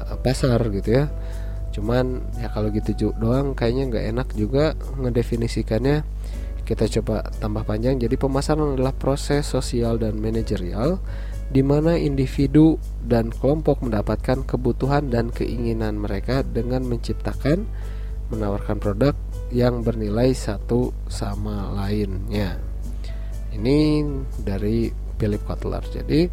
uh, 0.00 0.16
pasar 0.24 0.58
gitu 0.72 1.04
ya. 1.04 1.06
cuman 1.68 2.24
ya 2.40 2.48
kalau 2.50 2.72
gitu 2.72 3.12
doang 3.20 3.52
kayaknya 3.52 3.92
nggak 3.92 4.06
enak 4.10 4.28
juga 4.34 4.72
ngedefinisikannya 4.98 6.00
kita 6.64 6.88
coba 6.98 7.28
tambah 7.38 7.62
panjang 7.62 8.00
jadi 8.00 8.16
pemasaran 8.18 8.74
adalah 8.74 8.96
proses 8.96 9.46
sosial 9.46 10.00
dan 10.00 10.16
manajerial 10.18 10.98
di 11.48 11.64
mana 11.64 11.96
individu 11.96 12.76
dan 13.00 13.32
kelompok 13.32 13.80
mendapatkan 13.80 14.44
kebutuhan 14.44 15.08
dan 15.08 15.32
keinginan 15.32 15.96
mereka 15.96 16.44
dengan 16.44 16.84
menciptakan 16.84 17.64
menawarkan 18.28 18.76
produk 18.76 19.16
yang 19.48 19.80
bernilai 19.80 20.36
satu 20.36 20.92
sama 21.08 21.72
lainnya. 21.72 22.67
Ini 23.54 24.04
dari 24.42 24.92
Philip 25.18 25.42
Kotler. 25.44 25.84
Jadi 25.88 26.28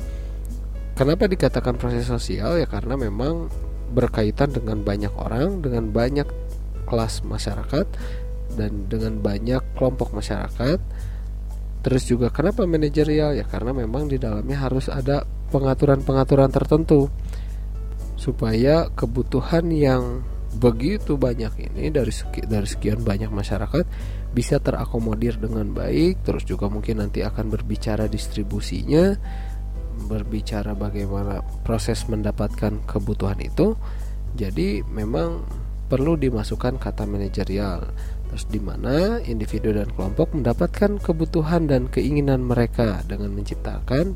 kenapa 0.94 1.26
dikatakan 1.26 1.76
proses 1.76 2.06
sosial? 2.06 2.60
Ya 2.60 2.68
karena 2.70 2.96
memang 2.96 3.50
berkaitan 3.92 4.52
dengan 4.54 4.82
banyak 4.82 5.14
orang, 5.16 5.64
dengan 5.64 5.90
banyak 5.90 6.28
kelas 6.86 7.26
masyarakat 7.26 7.88
dan 8.56 8.86
dengan 8.88 9.20
banyak 9.20 9.62
kelompok 9.76 10.14
masyarakat. 10.14 10.80
Terus 11.86 12.04
juga 12.10 12.34
kenapa 12.34 12.66
manajerial? 12.66 13.38
Ya 13.38 13.46
karena 13.46 13.74
memang 13.74 14.10
di 14.10 14.18
dalamnya 14.18 14.58
harus 14.58 14.90
ada 14.90 15.26
pengaturan-pengaturan 15.54 16.50
tertentu. 16.50 17.10
Supaya 18.18 18.90
kebutuhan 18.90 19.70
yang 19.70 20.26
begitu 20.56 21.20
banyak 21.20 21.52
ini 21.70 21.92
dari 21.92 22.66
sekian 22.66 23.04
banyak 23.04 23.28
masyarakat 23.28 23.86
bisa 24.36 24.60
terakomodir 24.60 25.40
dengan 25.40 25.72
baik 25.72 26.28
terus 26.28 26.44
juga 26.44 26.68
mungkin 26.68 27.00
nanti 27.00 27.24
akan 27.24 27.48
berbicara 27.48 28.12
distribusinya 28.12 29.16
berbicara 30.12 30.76
bagaimana 30.76 31.40
proses 31.64 32.04
mendapatkan 32.12 32.84
kebutuhan 32.84 33.40
itu 33.40 33.80
jadi 34.36 34.84
memang 34.92 35.48
perlu 35.88 36.20
dimasukkan 36.20 36.76
kata 36.76 37.08
manajerial 37.08 37.88
Terus 38.36 38.52
di 38.52 38.60
mana 38.60 39.22
individu 39.24 39.72
dan 39.72 39.88
kelompok 39.94 40.36
mendapatkan 40.36 41.00
kebutuhan 41.00 41.72
dan 41.72 41.88
keinginan 41.88 42.44
mereka 42.44 43.00
dengan 43.06 43.32
menciptakan, 43.32 44.12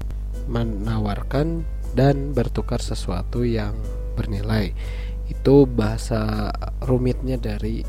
menawarkan 0.50 1.64
dan 1.96 2.36
bertukar 2.36 2.82
sesuatu 2.82 3.48
yang 3.48 3.78
bernilai. 4.20 4.74
Itu 5.30 5.70
bahasa 5.70 6.52
rumitnya 6.84 7.38
dari 7.40 7.86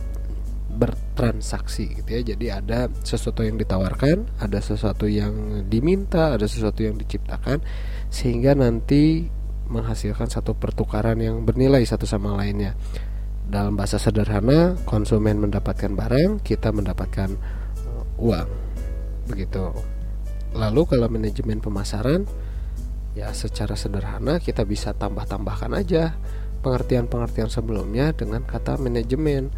bertransaksi 0.70 2.00
gitu 2.02 2.08
ya. 2.08 2.22
Jadi 2.34 2.46
ada 2.48 2.86
sesuatu 3.02 3.42
yang 3.42 3.58
ditawarkan, 3.58 4.40
ada 4.40 4.58
sesuatu 4.62 5.10
yang 5.10 5.66
diminta, 5.66 6.38
ada 6.38 6.46
sesuatu 6.46 6.86
yang 6.86 6.96
diciptakan 6.96 7.60
sehingga 8.08 8.54
nanti 8.54 9.26
menghasilkan 9.70 10.26
satu 10.26 10.58
pertukaran 10.58 11.18
yang 11.22 11.46
bernilai 11.46 11.82
satu 11.86 12.06
sama 12.06 12.34
lainnya. 12.34 12.74
Dalam 13.50 13.74
bahasa 13.74 13.98
sederhana, 13.98 14.78
konsumen 14.86 15.42
mendapatkan 15.42 15.90
barang, 15.90 16.42
kita 16.42 16.70
mendapatkan 16.70 17.34
uh, 17.86 18.22
uang. 18.22 18.48
Begitu. 19.26 19.74
Lalu 20.54 20.82
kalau 20.86 21.06
manajemen 21.06 21.62
pemasaran 21.62 22.26
ya 23.14 23.34
secara 23.34 23.74
sederhana 23.74 24.38
kita 24.38 24.62
bisa 24.62 24.94
tambah-tambahkan 24.94 25.74
aja 25.74 26.14
pengertian-pengertian 26.60 27.50
sebelumnya 27.50 28.12
dengan 28.14 28.44
kata 28.44 28.76
manajemen. 28.76 29.50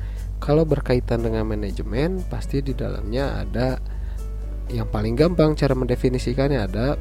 Kalau 0.43 0.67
berkaitan 0.67 1.23
dengan 1.23 1.47
manajemen, 1.47 2.27
pasti 2.27 2.59
di 2.67 2.75
dalamnya 2.75 3.47
ada 3.47 3.79
yang 4.75 4.91
paling 4.91 5.15
gampang 5.15 5.55
cara 5.55 5.79
mendefinisikannya 5.79 6.59
ada 6.59 6.99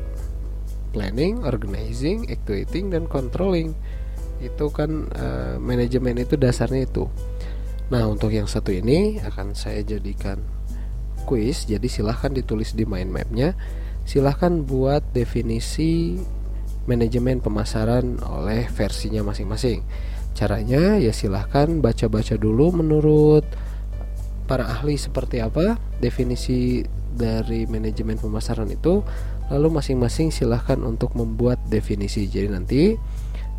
planning, 0.94 1.42
organizing, 1.42 2.30
actuating 2.30 2.94
dan 2.94 3.10
controlling. 3.10 3.74
Itu 4.38 4.70
kan 4.70 5.10
uh, 5.18 5.58
manajemen 5.58 6.22
itu 6.22 6.38
dasarnya 6.38 6.86
itu. 6.86 7.10
Nah 7.90 8.06
untuk 8.06 8.30
yang 8.30 8.46
satu 8.46 8.70
ini 8.70 9.18
akan 9.26 9.58
saya 9.58 9.82
jadikan 9.82 10.38
quiz 11.26 11.66
jadi 11.66 11.86
silahkan 11.90 12.30
ditulis 12.30 12.78
di 12.78 12.86
mind 12.86 13.10
mapnya. 13.10 13.58
Silahkan 14.06 14.62
buat 14.70 15.02
definisi 15.18 16.22
manajemen 16.86 17.42
pemasaran 17.42 18.22
oleh 18.22 18.70
versinya 18.70 19.26
masing-masing 19.26 19.82
caranya 20.32 20.98
ya 20.98 21.12
silahkan 21.12 21.68
baca-baca 21.84 22.40
dulu 22.40 22.72
menurut 22.72 23.44
para 24.48 24.68
ahli 24.68 24.96
seperti 24.96 25.40
apa 25.44 25.80
definisi 26.00 26.84
dari 27.16 27.68
manajemen 27.68 28.20
pemasaran 28.20 28.72
itu 28.72 29.04
lalu 29.52 29.68
masing-masing 29.80 30.32
silahkan 30.32 30.80
untuk 30.80 31.12
membuat 31.16 31.60
definisi 31.68 32.28
jadi 32.28 32.48
nanti 32.48 32.96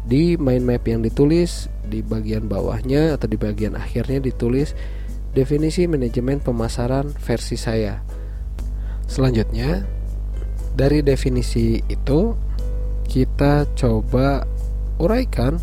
di 0.03 0.35
mind 0.35 0.65
map 0.67 0.83
yang 0.89 1.05
ditulis 1.05 1.71
di 1.87 2.03
bagian 2.03 2.51
bawahnya 2.51 3.15
atau 3.15 3.31
di 3.31 3.39
bagian 3.39 3.79
akhirnya 3.79 4.19
ditulis 4.19 4.75
definisi 5.33 5.89
manajemen 5.89 6.43
pemasaran 6.45 7.15
versi 7.17 7.57
saya. 7.57 8.03
Selanjutnya, 9.09 9.85
dari 10.77 11.01
definisi 11.05 11.81
itu 11.89 12.37
kita 13.09 13.69
coba 13.77 14.45
uraikan 14.97 15.61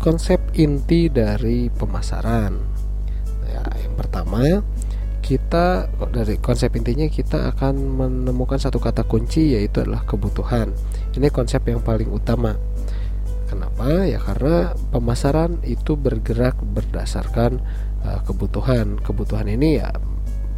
konsep 0.00 0.40
inti 0.56 1.12
dari 1.12 1.68
pemasaran. 1.68 2.56
Ya, 3.44 3.62
yang 3.84 3.94
pertama, 3.94 4.64
kita 5.20 5.92
dari 6.10 6.40
konsep 6.40 6.72
intinya 6.74 7.06
kita 7.06 7.52
akan 7.54 7.76
menemukan 7.76 8.56
satu 8.56 8.80
kata 8.80 9.04
kunci 9.04 9.54
yaitu 9.54 9.84
adalah 9.84 10.02
kebutuhan. 10.08 10.72
Ini 11.12 11.28
konsep 11.28 11.62
yang 11.68 11.84
paling 11.84 12.08
utama 12.08 12.56
Kenapa? 13.50 14.06
Ya 14.06 14.22
karena 14.22 14.78
pemasaran 14.94 15.58
itu 15.66 15.98
bergerak 15.98 16.62
berdasarkan 16.62 17.58
uh, 18.06 18.22
kebutuhan. 18.22 19.02
Kebutuhan 19.02 19.50
ini 19.50 19.82
ya 19.82 19.90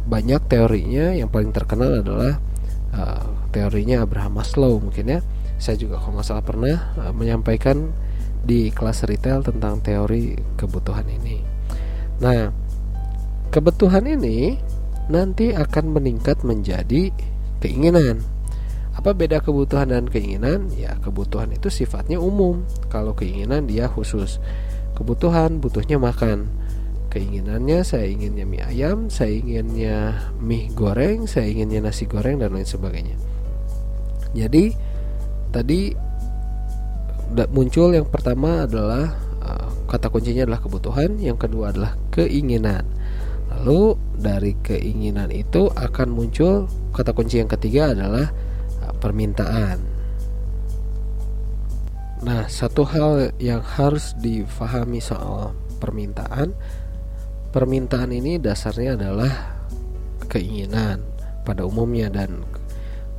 banyak 0.05 0.45
teorinya. 0.45 1.09
Yang 1.17 1.29
paling 1.33 1.51
terkenal 1.57 2.05
adalah 2.05 2.37
uh, 2.93 3.49
teorinya 3.49 4.05
Abraham 4.05 4.37
Maslow 4.37 4.77
mungkin 4.77 5.09
ya. 5.09 5.19
Saya 5.57 5.81
juga 5.81 5.97
kalau 5.97 6.21
nggak 6.21 6.27
salah 6.29 6.45
pernah 6.45 6.93
uh, 7.01 7.09
menyampaikan 7.17 7.89
di 8.43 8.69
kelas 8.69 9.07
retail 9.07 9.41
tentang 9.41 9.79
teori 9.79 10.35
kebutuhan 10.59 11.07
ini. 11.07 11.39
Nah, 12.19 12.51
kebutuhan 13.49 14.03
ini 14.05 14.59
nanti 15.07 15.55
akan 15.55 15.95
meningkat 15.95 16.43
menjadi 16.43 17.11
keinginan 17.63 18.23
apa 18.93 19.09
beda 19.11 19.41
kebutuhan 19.41 19.89
dan 19.89 20.05
keinginan? 20.05 20.69
Ya, 20.77 20.93
kebutuhan 21.01 21.49
itu 21.49 21.73
sifatnya 21.73 22.21
umum. 22.21 22.61
Kalau 22.93 23.17
keinginan 23.17 23.65
dia 23.65 23.89
khusus. 23.89 24.37
Kebutuhan 24.93 25.57
butuhnya 25.57 25.97
makan. 25.97 26.45
Keinginannya 27.09 27.81
saya 27.85 28.09
inginnya 28.09 28.45
mie 28.45 28.63
ayam, 28.65 29.09
saya 29.09 29.37
inginnya 29.37 30.29
mie 30.41 30.69
goreng, 30.73 31.29
saya 31.29 31.45
inginnya 31.45 31.89
nasi 31.89 32.09
goreng 32.09 32.41
dan 32.41 32.53
lain 32.53 32.65
sebagainya. 32.65 33.17
Jadi 34.33 34.73
tadi 35.53 35.93
muncul 37.49 37.93
yang 37.93 38.07
pertama 38.07 38.65
adalah 38.65 39.13
eh, 39.41 39.67
kata 39.89 40.07
kuncinya 40.09 40.45
adalah 40.45 40.61
kebutuhan, 40.61 41.17
yang 41.17 41.37
kedua 41.37 41.73
adalah 41.73 41.97
keinginan. 42.13 42.85
Lalu 43.53 43.97
dari 44.17 44.57
keinginan 44.65 45.29
itu 45.29 45.69
akan 45.69 46.09
muncul 46.09 46.65
kata 46.93 47.13
kunci 47.13 47.41
yang 47.41 47.51
ketiga 47.51 47.93
adalah 47.93 48.33
permintaan. 48.97 49.77
Nah, 52.23 52.47
satu 52.47 52.87
hal 52.87 53.35
yang 53.35 53.59
harus 53.59 54.15
difahami 54.15 55.03
soal 55.03 55.51
permintaan, 55.83 56.55
permintaan 57.51 58.15
ini 58.15 58.39
dasarnya 58.39 58.95
adalah 58.95 59.59
keinginan 60.31 61.03
pada 61.43 61.67
umumnya 61.67 62.07
dan 62.07 62.47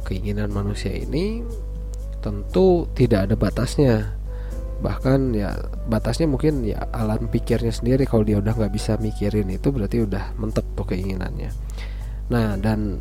keinginan 0.08 0.48
manusia 0.48 0.96
ini 0.96 1.44
tentu 2.24 2.88
tidak 2.96 3.28
ada 3.28 3.36
batasnya. 3.36 4.16
Bahkan 4.80 5.36
ya 5.36 5.52
batasnya 5.92 6.24
mungkin 6.24 6.64
ya 6.64 6.88
alam 6.96 7.28
pikirnya 7.28 7.72
sendiri 7.72 8.08
kalau 8.08 8.24
dia 8.24 8.40
udah 8.40 8.56
nggak 8.56 8.72
bisa 8.72 8.96
mikirin 8.96 9.52
itu 9.52 9.68
berarti 9.68 10.08
udah 10.08 10.32
mentok 10.40 10.64
tuh 10.72 10.88
keinginannya. 10.88 11.52
Nah, 12.32 12.56
dan 12.56 12.96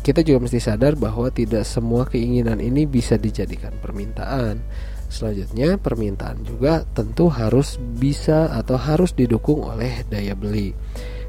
kita 0.00 0.22
juga 0.24 0.46
mesti 0.46 0.62
sadar 0.62 0.94
bahwa 0.96 1.28
tidak 1.28 1.66
semua 1.66 2.06
keinginan 2.06 2.62
ini 2.62 2.86
bisa 2.86 3.18
dijadikan 3.18 3.74
permintaan. 3.82 4.62
Selanjutnya, 5.10 5.74
permintaan 5.74 6.46
juga 6.46 6.86
tentu 6.94 7.26
harus 7.26 7.76
bisa 7.98 8.54
atau 8.54 8.78
harus 8.78 9.10
didukung 9.10 9.66
oleh 9.66 10.06
daya 10.06 10.38
beli. 10.38 10.70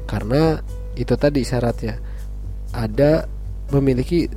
Karena 0.06 0.62
itu 0.94 1.18
tadi 1.18 1.42
syaratnya. 1.42 1.98
Ada 2.72 3.26
memiliki 3.74 4.30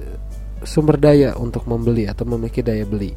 sumber 0.65 0.97
daya 0.99 1.37
untuk 1.37 1.69
membeli 1.69 2.09
atau 2.09 2.25
memiliki 2.25 2.65
daya 2.65 2.83
beli. 2.83 3.13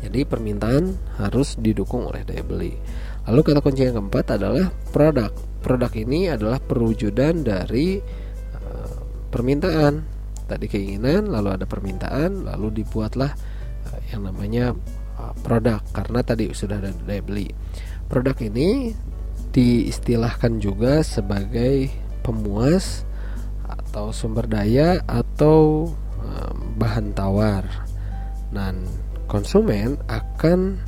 Jadi 0.00 0.24
permintaan 0.24 1.16
harus 1.20 1.56
didukung 1.60 2.08
oleh 2.08 2.24
daya 2.24 2.44
beli. 2.44 2.72
Lalu 3.28 3.40
kata 3.44 3.60
kunci 3.60 3.84
yang 3.84 4.00
keempat 4.00 4.40
adalah 4.40 4.72
produk. 4.94 5.32
Produk 5.60 5.92
ini 5.92 6.32
adalah 6.32 6.56
perwujudan 6.56 7.44
dari 7.44 8.00
permintaan 9.30 10.02
tadi 10.50 10.66
keinginan 10.66 11.30
lalu 11.30 11.54
ada 11.54 11.64
permintaan 11.64 12.50
lalu 12.50 12.82
dibuatlah 12.82 13.30
uh, 13.86 14.00
yang 14.10 14.26
namanya 14.26 14.74
uh, 15.16 15.32
produk 15.46 15.78
karena 15.94 16.20
tadi 16.26 16.50
sudah 16.50 16.82
ada 16.82 16.90
daya 17.06 17.22
beli 17.22 17.54
produk 18.10 18.34
ini 18.42 18.92
diistilahkan 19.54 20.58
juga 20.58 21.06
sebagai 21.06 21.86
pemuas 22.26 23.06
atau 23.70 24.10
sumber 24.10 24.50
daya 24.50 24.98
atau 25.06 25.90
bahan 26.76 27.12
tawar. 27.12 27.64
Dan 28.50 28.86
konsumen 29.30 30.00
akan 30.10 30.80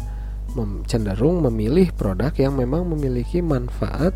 cenderung 0.85 1.41
memilih 1.49 1.95
produk 1.97 2.35
yang 2.37 2.59
memang 2.59 2.85
memiliki 2.85 3.41
manfaat 3.41 4.13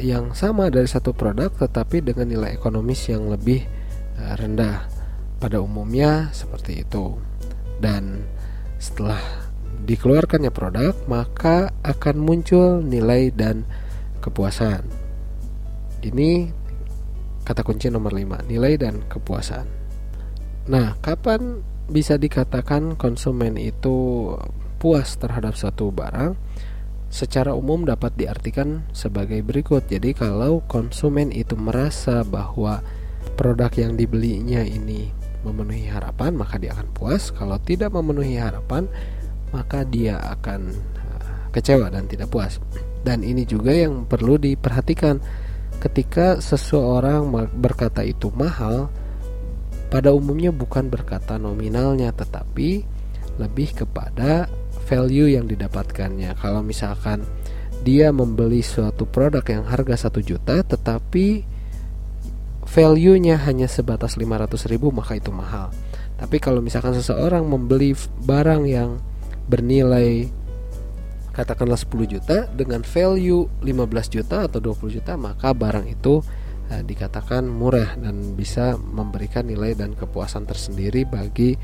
yang 0.00 0.32
sama 0.34 0.72
dari 0.72 0.88
satu 0.88 1.14
produk 1.14 1.52
tetapi 1.54 2.02
dengan 2.02 2.26
nilai 2.26 2.56
ekonomis 2.56 3.06
yang 3.10 3.28
lebih 3.30 3.62
eh, 4.18 4.34
rendah. 4.38 4.90
Pada 5.34 5.60
umumnya 5.60 6.32
seperti 6.32 6.86
itu. 6.86 7.20
Dan 7.76 8.24
setelah 8.80 9.20
dikeluarkannya 9.84 10.48
produk, 10.48 10.96
maka 11.04 11.68
akan 11.84 12.16
muncul 12.16 12.80
nilai 12.80 13.28
dan 13.28 13.68
kepuasan. 14.24 14.88
Ini 16.00 16.48
kata 17.44 17.60
kunci 17.60 17.92
nomor 17.92 18.16
5, 18.16 18.48
nilai 18.48 18.80
dan 18.80 19.04
kepuasan. 19.04 19.83
Nah, 20.70 20.96
kapan 21.04 21.60
bisa 21.90 22.16
dikatakan 22.16 22.96
konsumen 22.96 23.60
itu 23.60 24.32
puas 24.80 25.16
terhadap 25.20 25.56
suatu 25.56 25.92
barang? 25.92 26.36
secara 27.14 27.54
umum 27.54 27.86
dapat 27.86 28.10
diartikan 28.18 28.82
sebagai 28.90 29.38
berikut. 29.46 29.86
Jadi 29.86 30.18
kalau 30.18 30.66
konsumen 30.66 31.30
itu 31.30 31.54
merasa 31.54 32.26
bahwa 32.26 32.82
produk 33.38 33.70
yang 33.78 33.94
dibelinya 33.94 34.66
ini 34.66 35.14
memenuhi 35.46 35.86
harapan, 35.86 36.34
maka 36.34 36.58
dia 36.58 36.74
akan 36.74 36.90
puas. 36.90 37.30
Kalau 37.30 37.54
tidak 37.62 37.94
memenuhi 37.94 38.34
harapan, 38.34 38.90
maka 39.54 39.86
dia 39.86 40.18
akan 40.18 40.74
eh, 40.74 41.38
kecewa 41.54 41.86
dan 41.94 42.10
tidak 42.10 42.34
puas. 42.34 42.58
Dan 43.06 43.22
ini 43.22 43.46
juga 43.46 43.70
yang 43.70 44.10
perlu 44.10 44.34
diperhatikan 44.34 45.22
ketika 45.78 46.42
seseorang 46.42 47.30
berkata 47.54 48.02
itu 48.02 48.34
mahal, 48.34 48.90
pada 49.94 50.10
umumnya 50.10 50.50
bukan 50.50 50.90
berkata 50.90 51.38
nominalnya 51.38 52.10
tetapi 52.10 52.82
lebih 53.38 53.78
kepada 53.78 54.50
value 54.90 55.38
yang 55.38 55.46
didapatkannya. 55.46 56.34
Kalau 56.34 56.66
misalkan 56.66 57.22
dia 57.86 58.10
membeli 58.10 58.58
suatu 58.58 59.06
produk 59.06 59.46
yang 59.46 59.62
harga 59.62 60.10
1 60.10 60.18
juta 60.18 60.66
tetapi 60.66 61.46
value-nya 62.66 63.38
hanya 63.46 63.70
sebatas 63.70 64.18
500 64.18 64.66
ribu 64.66 64.90
maka 64.90 65.14
itu 65.14 65.30
mahal. 65.30 65.70
Tapi 66.18 66.42
kalau 66.42 66.58
misalkan 66.58 66.98
seseorang 66.98 67.46
membeli 67.46 67.94
barang 68.26 68.66
yang 68.66 68.98
bernilai 69.46 70.26
katakanlah 71.38 71.78
10 71.78 72.18
juta 72.18 72.50
dengan 72.50 72.82
value 72.82 73.46
15 73.62 74.10
juta 74.10 74.50
atau 74.50 74.58
20 74.58 74.98
juta 74.98 75.14
maka 75.14 75.54
barang 75.54 75.86
itu 75.86 76.18
eh, 76.70 76.82
dikatakan 76.84 77.44
murah 77.48 77.96
dan 77.98 78.36
bisa 78.38 78.78
memberikan 78.78 79.48
nilai 79.48 79.74
dan 79.74 79.92
kepuasan 79.92 80.46
tersendiri 80.46 81.04
bagi 81.08 81.56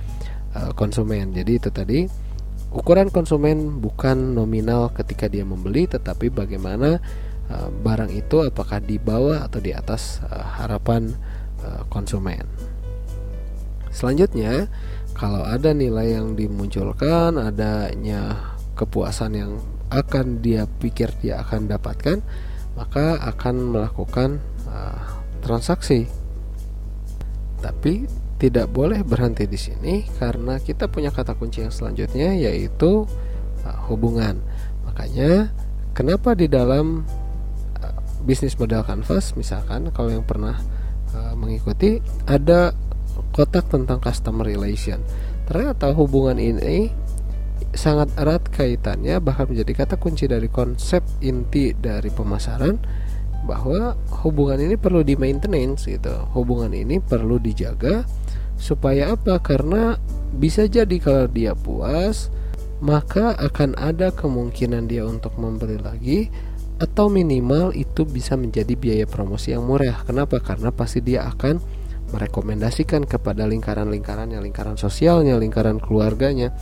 eh, 0.57 0.71
konsumen. 0.75 1.33
Jadi 1.37 1.53
itu 1.57 1.71
tadi 1.71 2.31
Ukuran 2.71 3.11
konsumen 3.11 3.83
bukan 3.83 4.39
nominal 4.39 4.95
ketika 4.95 5.27
dia 5.27 5.43
membeli, 5.43 5.91
tetapi 5.91 6.31
bagaimana 6.31 7.03
uh, 7.51 7.67
barang 7.67 8.15
itu 8.15 8.47
apakah 8.47 8.79
di 8.79 8.95
bawah 8.95 9.43
atau 9.43 9.59
di 9.59 9.75
atas 9.75 10.23
uh, 10.23 10.63
harapan 10.63 11.11
uh, 11.67 11.83
konsumen. 11.91 12.47
Selanjutnya, 13.91 14.71
kalau 15.19 15.43
ada 15.43 15.75
nilai 15.75 16.15
yang 16.15 16.39
dimunculkan, 16.39 17.43
adanya 17.43 18.55
kepuasan 18.79 19.35
yang 19.35 19.59
akan 19.91 20.39
dia 20.39 20.71
pikir 20.79 21.11
dia 21.19 21.43
akan 21.43 21.67
dapatkan, 21.67 22.23
maka 22.79 23.19
akan 23.35 23.75
melakukan 23.75 24.39
uh, 24.71 25.21
transaksi. 25.43 26.07
Tapi 27.61 28.07
tidak 28.41 28.73
boleh 28.73 29.05
berhenti 29.05 29.45
di 29.45 29.61
sini 29.61 30.09
karena 30.17 30.57
kita 30.57 30.89
punya 30.89 31.13
kata 31.13 31.37
kunci 31.37 31.61
yang 31.61 31.75
selanjutnya 31.75 32.33
yaitu 32.33 33.05
uh, 33.67 33.79
hubungan. 33.93 34.41
Makanya 34.89 35.53
kenapa 35.93 36.33
di 36.33 36.49
dalam 36.49 37.05
uh, 37.83 38.01
bisnis 38.25 38.57
model 38.57 38.87
canvas 38.87 39.37
misalkan 39.37 39.93
kalau 39.93 40.11
yang 40.11 40.25
pernah 40.25 40.57
mengikuti 41.35 41.99
ada 42.31 42.71
kotak 43.35 43.67
tentang 43.67 43.99
customer 43.99 44.47
relation. 44.47 45.03
Ternyata 45.43 45.91
hubungan 45.91 46.39
ini 46.39 46.87
sangat 47.75 48.11
erat 48.19 48.51
kaitannya 48.51 49.23
bahkan 49.23 49.47
menjadi 49.51 49.85
kata 49.87 49.95
kunci 49.99 50.27
dari 50.27 50.51
konsep 50.51 51.03
inti 51.23 51.71
dari 51.75 52.11
pemasaran 52.11 52.75
bahwa 53.45 53.97
hubungan 54.23 54.61
ini 54.61 54.77
perlu 54.77 55.01
di 55.01 55.17
maintenance 55.17 55.89
gitu. 55.89 56.13
Hubungan 56.37 56.73
ini 56.77 57.01
perlu 57.01 57.41
dijaga 57.41 58.05
supaya 58.61 59.17
apa? 59.17 59.41
Karena 59.41 59.97
bisa 60.37 60.69
jadi 60.69 60.97
kalau 61.01 61.27
dia 61.27 61.57
puas, 61.57 62.29
maka 62.85 63.37
akan 63.37 63.77
ada 63.81 64.13
kemungkinan 64.13 64.89
dia 64.89 65.05
untuk 65.05 65.37
membeli 65.41 65.81
lagi 65.81 66.29
atau 66.81 67.13
minimal 67.13 67.77
itu 67.77 68.09
bisa 68.09 68.41
menjadi 68.41 68.73
biaya 68.73 69.05
promosi 69.05 69.53
yang 69.53 69.69
murah. 69.69 70.01
Kenapa? 70.09 70.41
Karena 70.41 70.73
pasti 70.73 71.05
dia 71.05 71.29
akan 71.29 71.61
merekomendasikan 72.11 73.05
kepada 73.05 73.45
lingkaran-lingkarannya, 73.47 74.41
lingkaran 74.41 74.81
sosialnya, 74.81 75.37
lingkaran 75.37 75.77
keluarganya. 75.77 76.53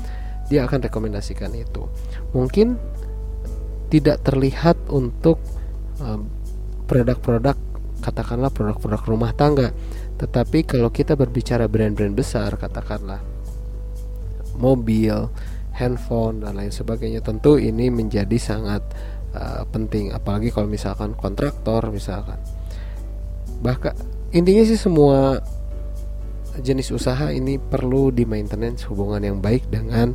Dia 0.50 0.66
akan 0.66 0.90
rekomendasikan 0.90 1.54
itu. 1.54 1.86
Mungkin 2.34 2.76
tidak 3.88 4.20
terlihat 4.26 4.76
untuk 4.92 5.40
produk-produk 6.88 7.56
katakanlah 8.00 8.48
produk-produk 8.48 9.02
rumah 9.04 9.36
tangga. 9.36 9.70
Tetapi 10.18 10.64
kalau 10.64 10.88
kita 10.88 11.14
berbicara 11.14 11.68
brand-brand 11.68 12.16
besar 12.16 12.56
katakanlah 12.56 13.20
mobil, 14.58 15.30
handphone 15.76 16.42
dan 16.42 16.58
lain 16.58 16.74
sebagainya 16.74 17.22
tentu 17.22 17.60
ini 17.60 17.86
menjadi 17.92 18.34
sangat 18.40 18.82
uh, 19.36 19.62
penting 19.70 20.10
apalagi 20.10 20.50
kalau 20.50 20.66
misalkan 20.66 21.14
kontraktor 21.14 21.92
misalkan. 21.94 22.40
Bahkan 23.62 23.94
intinya 24.34 24.64
sih 24.66 24.78
semua 24.78 25.38
jenis 26.58 26.90
usaha 26.90 27.30
ini 27.30 27.62
perlu 27.62 28.10
di 28.10 28.26
maintenance 28.26 28.82
hubungan 28.90 29.22
yang 29.22 29.38
baik 29.38 29.70
dengan 29.70 30.10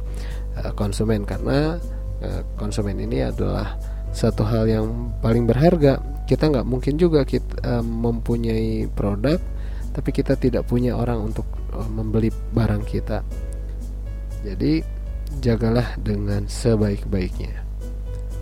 uh, 0.59 0.71
konsumen 0.75 1.23
karena 1.23 1.79
uh, 2.19 2.41
konsumen 2.59 2.99
ini 2.99 3.23
adalah 3.23 3.79
satu 4.11 4.43
hal 4.43 4.67
yang 4.67 5.15
paling 5.23 5.47
berharga 5.47 5.97
kita 6.23 6.47
nggak 6.47 6.67
mungkin 6.67 6.95
juga 6.95 7.27
kita 7.27 7.59
uh, 7.63 7.83
mempunyai 7.83 8.87
produk 8.91 9.39
tapi 9.93 10.09
kita 10.09 10.33
tidak 10.39 10.65
punya 10.65 10.97
orang 10.97 11.31
untuk 11.31 11.45
uh, 11.75 11.85
membeli 11.85 12.33
barang 12.51 12.83
kita. 12.87 13.21
Jadi 14.43 14.81
jagalah 15.39 15.95
dengan 16.01 16.49
sebaik-baiknya. 16.49 17.63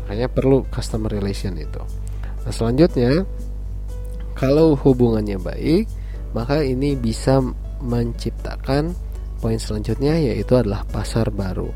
Makanya 0.05 0.27
perlu 0.31 0.65
customer 0.71 1.11
relation 1.11 1.55
itu. 1.59 1.81
Nah 2.41 2.53
selanjutnya 2.53 3.27
kalau 4.33 4.73
hubungannya 4.79 5.37
baik 5.37 5.85
maka 6.31 6.63
ini 6.63 6.95
bisa 6.95 7.43
menciptakan 7.83 8.95
poin 9.43 9.59
selanjutnya 9.59 10.15
yaitu 10.17 10.55
adalah 10.55 10.87
pasar 10.87 11.29
baru. 11.29 11.69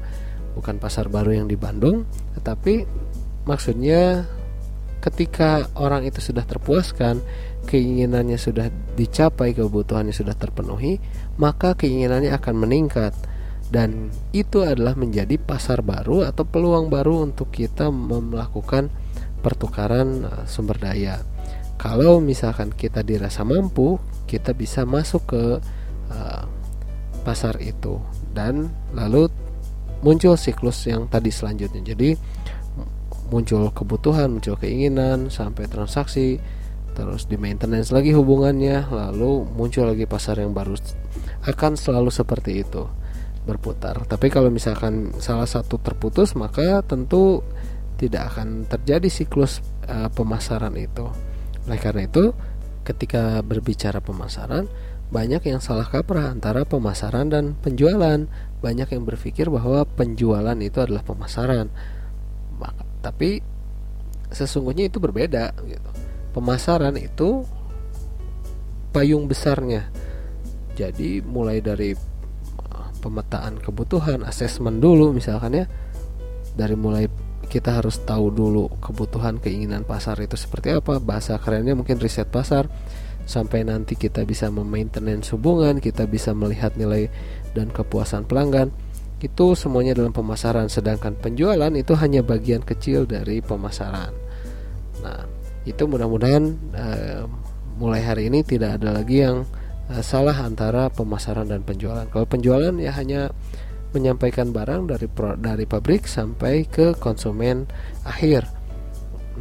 Bukan 0.55 0.79
pasar 0.79 1.11
baru 1.11 1.43
yang 1.43 1.47
di 1.51 1.59
Bandung 1.59 2.07
tetapi 2.39 2.87
maksudnya 3.43 4.23
ketika 5.05 5.69
orang 5.77 6.01
itu 6.09 6.17
sudah 6.17 6.41
terpuaskan, 6.41 7.21
keinginannya 7.69 8.41
sudah 8.41 8.73
dicapai, 8.97 9.53
kebutuhannya 9.53 10.09
sudah 10.09 10.33
terpenuhi, 10.33 10.97
maka 11.37 11.77
keinginannya 11.77 12.33
akan 12.33 12.55
meningkat 12.57 13.13
dan 13.69 14.13
itu 14.33 14.61
adalah 14.65 14.93
menjadi 14.97 15.37
pasar 15.41 15.81
baru 15.81 16.25
atau 16.25 16.45
peluang 16.45 16.89
baru 16.89 17.25
untuk 17.29 17.53
kita 17.53 17.89
melakukan 17.93 18.89
pertukaran 19.45 20.25
eh, 20.25 20.43
sumber 20.49 20.81
daya. 20.81 21.21
Kalau 21.75 22.17
misalkan 22.17 22.73
kita 22.73 23.05
dirasa 23.05 23.45
mampu, 23.45 24.01
kita 24.25 24.55
bisa 24.55 24.87
masuk 24.87 25.27
ke 25.27 25.43
uh, 26.07 26.43
pasar 27.27 27.59
itu 27.59 27.99
dan 28.31 28.71
lalu 28.95 29.27
muncul 29.99 30.39
siklus 30.39 30.87
yang 30.87 31.11
tadi 31.11 31.35
selanjutnya. 31.35 31.83
Jadi 31.83 32.15
muncul 33.29 33.69
kebutuhan, 33.73 34.37
muncul 34.37 34.55
keinginan 34.57 35.33
sampai 35.33 35.65
transaksi, 35.65 36.37
terus 36.93 37.25
di 37.25 37.35
maintenance 37.35 37.91
lagi 37.91 38.15
hubungannya, 38.15 38.87
lalu 38.89 39.45
muncul 39.53 39.89
lagi 39.89 40.05
pasar 40.05 40.41
yang 40.41 40.53
baru. 40.53 40.77
Akan 41.45 41.77
selalu 41.77 42.09
seperti 42.09 42.61
itu 42.61 42.85
berputar. 43.45 44.01
Tapi 44.09 44.27
kalau 44.33 44.49
misalkan 44.49 45.13
salah 45.21 45.45
satu 45.45 45.77
terputus, 45.77 46.33
maka 46.33 46.81
tentu 46.81 47.45
tidak 47.95 48.35
akan 48.35 48.67
terjadi 48.67 49.07
siklus 49.07 49.61
uh, 49.87 50.09
pemasaran 50.11 50.73
itu. 50.75 51.05
Oleh 51.69 51.79
karena 51.79 52.09
itu, 52.09 52.33
ketika 52.85 53.41
berbicara 53.45 54.01
pemasaran, 54.01 54.67
banyak 55.09 55.41
yang 55.45 55.61
salah 55.61 55.85
kaprah 55.85 56.33
antara 56.33 56.65
pemasaran 56.65 57.29
dan 57.29 57.53
penjualan. 57.61 58.25
Banyak 58.59 58.89
yang 58.97 59.03
berpikir 59.05 59.53
bahwa 59.53 59.85
penjualan 59.85 60.57
itu 60.57 60.81
adalah 60.81 61.05
pemasaran. 61.05 61.69
Maka 62.57 62.84
tapi 63.05 63.37
sesungguhnya 64.33 64.89
itu 64.89 64.97
berbeda 64.97 65.53
gitu. 65.69 65.89
Pemasaran 66.33 66.97
itu 66.97 67.45
payung 68.89 69.29
besarnya. 69.29 69.85
Jadi 70.73 71.21
mulai 71.21 71.61
dari 71.61 71.93
uh, 71.93 72.89
pemetaan 72.99 73.61
kebutuhan, 73.61 74.25
asesmen 74.25 74.81
dulu 74.81 75.13
misalkan 75.13 75.53
ya. 75.53 75.65
Dari 76.57 76.73
mulai 76.73 77.05
kita 77.45 77.77
harus 77.77 78.01
tahu 78.01 78.33
dulu 78.33 78.73
kebutuhan 78.81 79.37
keinginan 79.37 79.85
pasar 79.85 80.17
itu 80.19 80.33
seperti 80.33 80.73
apa. 80.73 80.97
Bahasa 80.97 81.37
kerennya 81.37 81.77
mungkin 81.77 82.01
riset 82.01 82.27
pasar 82.33 82.65
sampai 83.29 83.63
nanti 83.63 83.93
kita 83.93 84.25
bisa 84.25 84.49
memaintenance 84.49 85.31
hubungan, 85.37 85.77
kita 85.77 86.09
bisa 86.09 86.33
melihat 86.33 86.73
nilai 86.75 87.07
dan 87.53 87.69
kepuasan 87.69 88.25
pelanggan. 88.25 88.73
Itu 89.25 89.57
semuanya 89.57 89.97
dalam 89.97 90.13
pemasaran, 90.13 90.69
sedangkan 90.69 91.17
penjualan 91.17 91.73
itu 91.73 91.97
hanya 91.97 92.21
bagian 92.21 92.61
kecil 92.61 93.09
dari 93.09 93.41
pemasaran. 93.41 94.13
Nah, 95.01 95.25
itu 95.65 95.81
mudah-mudahan 95.89 96.43
uh, 96.77 97.25
mulai 97.81 98.05
hari 98.05 98.29
ini 98.29 98.45
tidak 98.45 98.77
ada 98.77 98.93
lagi 99.01 99.25
yang 99.25 99.41
uh, 99.89 100.03
salah 100.05 100.37
antara 100.45 100.93
pemasaran 100.93 101.49
dan 101.49 101.65
penjualan. 101.65 102.05
Kalau 102.13 102.29
penjualan 102.29 102.73
ya 102.77 102.93
hanya 102.93 103.33
menyampaikan 103.97 104.53
barang 104.53 104.93
dari 104.93 105.07
pro, 105.09 105.33
dari 105.39 105.65
pabrik 105.65 106.05
sampai 106.05 106.69
ke 106.69 106.93
konsumen 107.01 107.65
akhir. 108.05 108.45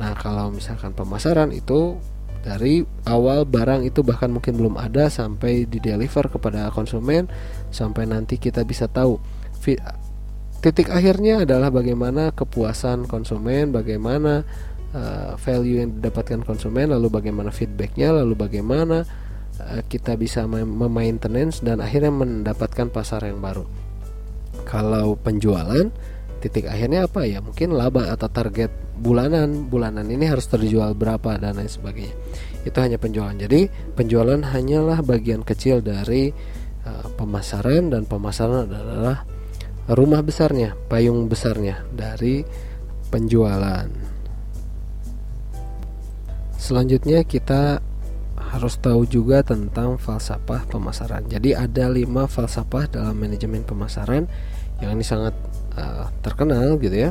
Nah, 0.01 0.17
kalau 0.17 0.49
misalkan 0.55 0.97
pemasaran 0.97 1.53
itu 1.53 1.99
dari 2.45 2.85
awal 3.09 3.49
barang 3.49 3.89
itu 3.89 4.05
bahkan 4.05 4.29
mungkin 4.29 4.55
belum 4.61 4.77
ada 4.77 5.09
sampai 5.09 5.65
di 5.65 5.81
deliver 5.81 6.29
kepada 6.29 6.69
konsumen 6.69 7.25
sampai 7.73 8.05
nanti 8.05 8.37
kita 8.37 8.69
bisa 8.69 8.85
tahu 8.85 9.17
titik 10.61 10.89
akhirnya 10.93 11.45
adalah 11.45 11.73
bagaimana 11.73 12.33
kepuasan 12.33 13.09
konsumen 13.09 13.73
bagaimana 13.73 14.45
uh, 14.95 15.37
value 15.37 15.83
yang 15.83 16.01
didapatkan 16.01 16.41
konsumen 16.47 16.95
lalu 16.95 17.09
bagaimana 17.11 17.51
feedbacknya 17.53 18.17
lalu 18.17 18.33
bagaimana 18.39 19.05
uh, 19.61 19.83
kita 19.87 20.17
bisa 20.17 20.47
memaintenance 20.49 21.61
dan 21.61 21.83
akhirnya 21.83 22.15
mendapatkan 22.15 22.89
pasar 22.89 23.27
yang 23.27 23.43
baru. 23.43 23.67
Kalau 24.65 25.19
penjualan 25.21 25.91
titik 26.41 26.71
akhirnya 26.71 27.05
apa 27.05 27.29
ya? 27.29 27.45
Mungkin 27.45 27.77
laba 27.77 28.09
atau 28.15 28.31
target 28.33 28.73
bulanan. 28.97 29.69
Bulanan 29.69 30.09
ini 30.09 30.25
harus 30.25 30.49
terjual 30.49 30.97
berapa 30.97 31.37
dan 31.37 31.61
lain 31.61 31.69
sebagainya. 31.69 32.15
Itu 32.65 32.81
hanya 32.81 32.97
penjualan. 32.97 33.37
Jadi 33.37 33.69
penjualan 33.93 34.41
hanyalah 34.41 35.05
bagian 35.05 35.45
kecil 35.45 35.85
dari 35.85 36.33
uh, 36.89 37.07
pemasaran 37.21 37.93
dan 37.93 38.09
pemasaran 38.09 38.73
adalah 38.73 39.29
rumah 39.91 40.25
besarnya 40.25 40.77
payung 40.89 41.29
besarnya 41.29 41.85
dari 41.93 42.45
penjualan 43.13 43.89
selanjutnya 46.57 47.27
kita 47.29 47.85
harus 48.35 48.79
tahu 48.81 49.05
juga 49.05 49.45
tentang 49.45 50.01
falsafah 50.01 50.65
pemasaran 50.71 51.27
jadi 51.29 51.67
ada 51.69 51.91
lima 51.93 52.25
falsafah 52.25 52.89
dalam 52.89 53.19
manajemen 53.19 53.67
pemasaran 53.67 54.31
yang 54.83 54.99
ini 54.99 55.05
sangat 55.07 55.35
uh, 55.79 56.11
terkenal 56.25 56.79
gitu 56.83 57.11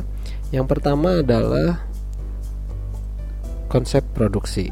Yang 0.52 0.66
pertama 0.76 1.24
adalah 1.24 1.80
konsep 3.72 4.04
produksi. 4.12 4.68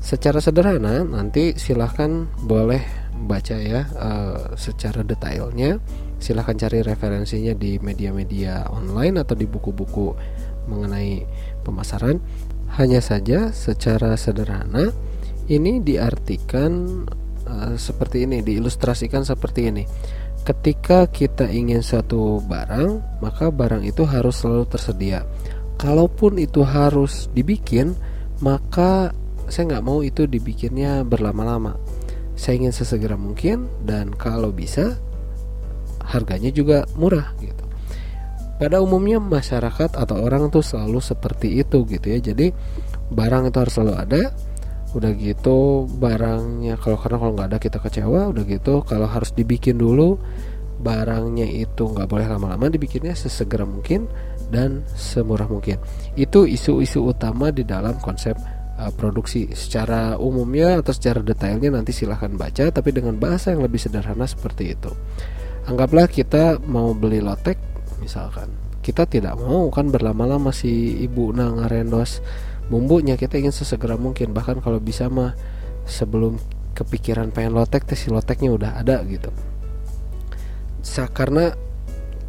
Secara 0.00 0.40
sederhana 0.40 1.04
nanti 1.04 1.58
silahkan 1.60 2.26
boleh 2.40 2.80
baca 3.28 3.56
ya 3.60 3.84
uh, 3.98 4.56
secara 4.56 5.04
detailnya. 5.04 5.82
Silahkan 6.18 6.58
cari 6.58 6.82
referensinya 6.82 7.54
di 7.54 7.78
media-media 7.78 8.68
online 8.70 9.22
atau 9.22 9.38
di 9.38 9.46
buku-buku 9.46 10.14
mengenai 10.66 11.24
pemasaran. 11.62 12.18
Hanya 12.76 13.00
saja 13.00 13.48
secara 13.54 14.12
sederhana 14.20 14.92
ini 15.48 15.80
diartikan 15.80 17.02
uh, 17.48 17.74
seperti 17.80 18.28
ini, 18.28 18.44
diilustrasikan 18.44 19.24
seperti 19.24 19.60
ini 19.72 19.84
ketika 20.48 21.04
kita 21.04 21.44
ingin 21.44 21.84
suatu 21.84 22.40
barang, 22.40 23.20
maka 23.20 23.52
barang 23.52 23.84
itu 23.84 24.08
harus 24.08 24.40
selalu 24.40 24.64
tersedia. 24.64 25.20
Kalaupun 25.76 26.40
itu 26.40 26.64
harus 26.64 27.28
dibikin, 27.36 27.92
maka 28.40 29.12
saya 29.52 29.76
nggak 29.76 29.84
mau 29.84 30.00
itu 30.00 30.24
dibikinnya 30.24 31.04
berlama-lama. 31.04 31.76
Saya 32.32 32.64
ingin 32.64 32.72
sesegera 32.72 33.20
mungkin 33.20 33.68
dan 33.84 34.14
kalau 34.14 34.48
bisa 34.48 34.96
harganya 36.08 36.50
juga 36.50 36.88
murah 36.96 37.36
gitu. 37.38 37.64
Pada 38.58 38.82
umumnya 38.82 39.22
masyarakat 39.22 39.94
atau 39.94 40.16
orang 40.18 40.50
tuh 40.50 40.66
selalu 40.66 40.98
seperti 40.98 41.62
itu 41.62 41.86
gitu 41.86 42.06
ya. 42.10 42.18
Jadi 42.18 42.50
barang 43.12 43.54
itu 43.54 43.56
harus 43.62 43.74
selalu 43.78 43.94
ada, 43.94 44.22
udah 44.96 45.12
gitu 45.20 45.84
barangnya 46.00 46.80
kalau 46.80 46.96
karena 46.96 47.16
kalau 47.20 47.32
nggak 47.36 47.48
ada 47.52 47.58
kita 47.60 47.78
kecewa 47.78 48.32
udah 48.32 48.44
gitu 48.48 48.80
kalau 48.88 49.04
harus 49.04 49.36
dibikin 49.36 49.76
dulu 49.76 50.16
barangnya 50.80 51.44
itu 51.44 51.92
nggak 51.92 52.08
boleh 52.08 52.24
lama-lama 52.24 52.72
dibikinnya 52.72 53.12
sesegera 53.12 53.68
mungkin 53.68 54.08
dan 54.48 54.86
semurah 54.96 55.44
mungkin 55.44 55.76
itu 56.16 56.48
isu-isu 56.48 57.04
utama 57.04 57.52
di 57.52 57.68
dalam 57.68 58.00
konsep 58.00 58.32
uh, 58.80 58.88
produksi 58.96 59.52
secara 59.52 60.16
umumnya 60.16 60.80
atau 60.80 60.94
secara 60.96 61.20
detailnya 61.20 61.68
nanti 61.68 61.92
silahkan 61.92 62.32
baca 62.32 62.72
tapi 62.72 62.88
dengan 62.94 63.20
bahasa 63.20 63.52
yang 63.52 63.60
lebih 63.60 63.82
sederhana 63.82 64.24
seperti 64.24 64.72
itu 64.72 64.88
anggaplah 65.68 66.08
kita 66.08 66.56
mau 66.64 66.96
beli 66.96 67.20
lotek 67.20 67.60
misalkan. 68.00 68.48
Kita 68.80 69.04
tidak 69.04 69.36
mau 69.36 69.68
kan 69.68 69.92
berlama-lama 69.92 70.48
si 70.48 70.96
ibu 71.04 71.28
nang 71.36 71.60
ngarendos 71.60 72.24
bumbunya. 72.72 73.20
Kita 73.20 73.36
ingin 73.36 73.52
sesegera 73.52 74.00
mungkin. 74.00 74.32
Bahkan 74.32 74.64
kalau 74.64 74.80
bisa 74.80 75.12
mah 75.12 75.36
sebelum 75.84 76.40
kepikiran 76.72 77.28
pengen 77.34 77.52
lotek 77.52 77.84
teh 77.84 77.98
si 77.98 78.08
loteknya 78.08 78.48
udah 78.48 78.70
ada 78.80 79.04
gitu. 79.04 79.28
Sa 80.80 81.04
karena 81.12 81.52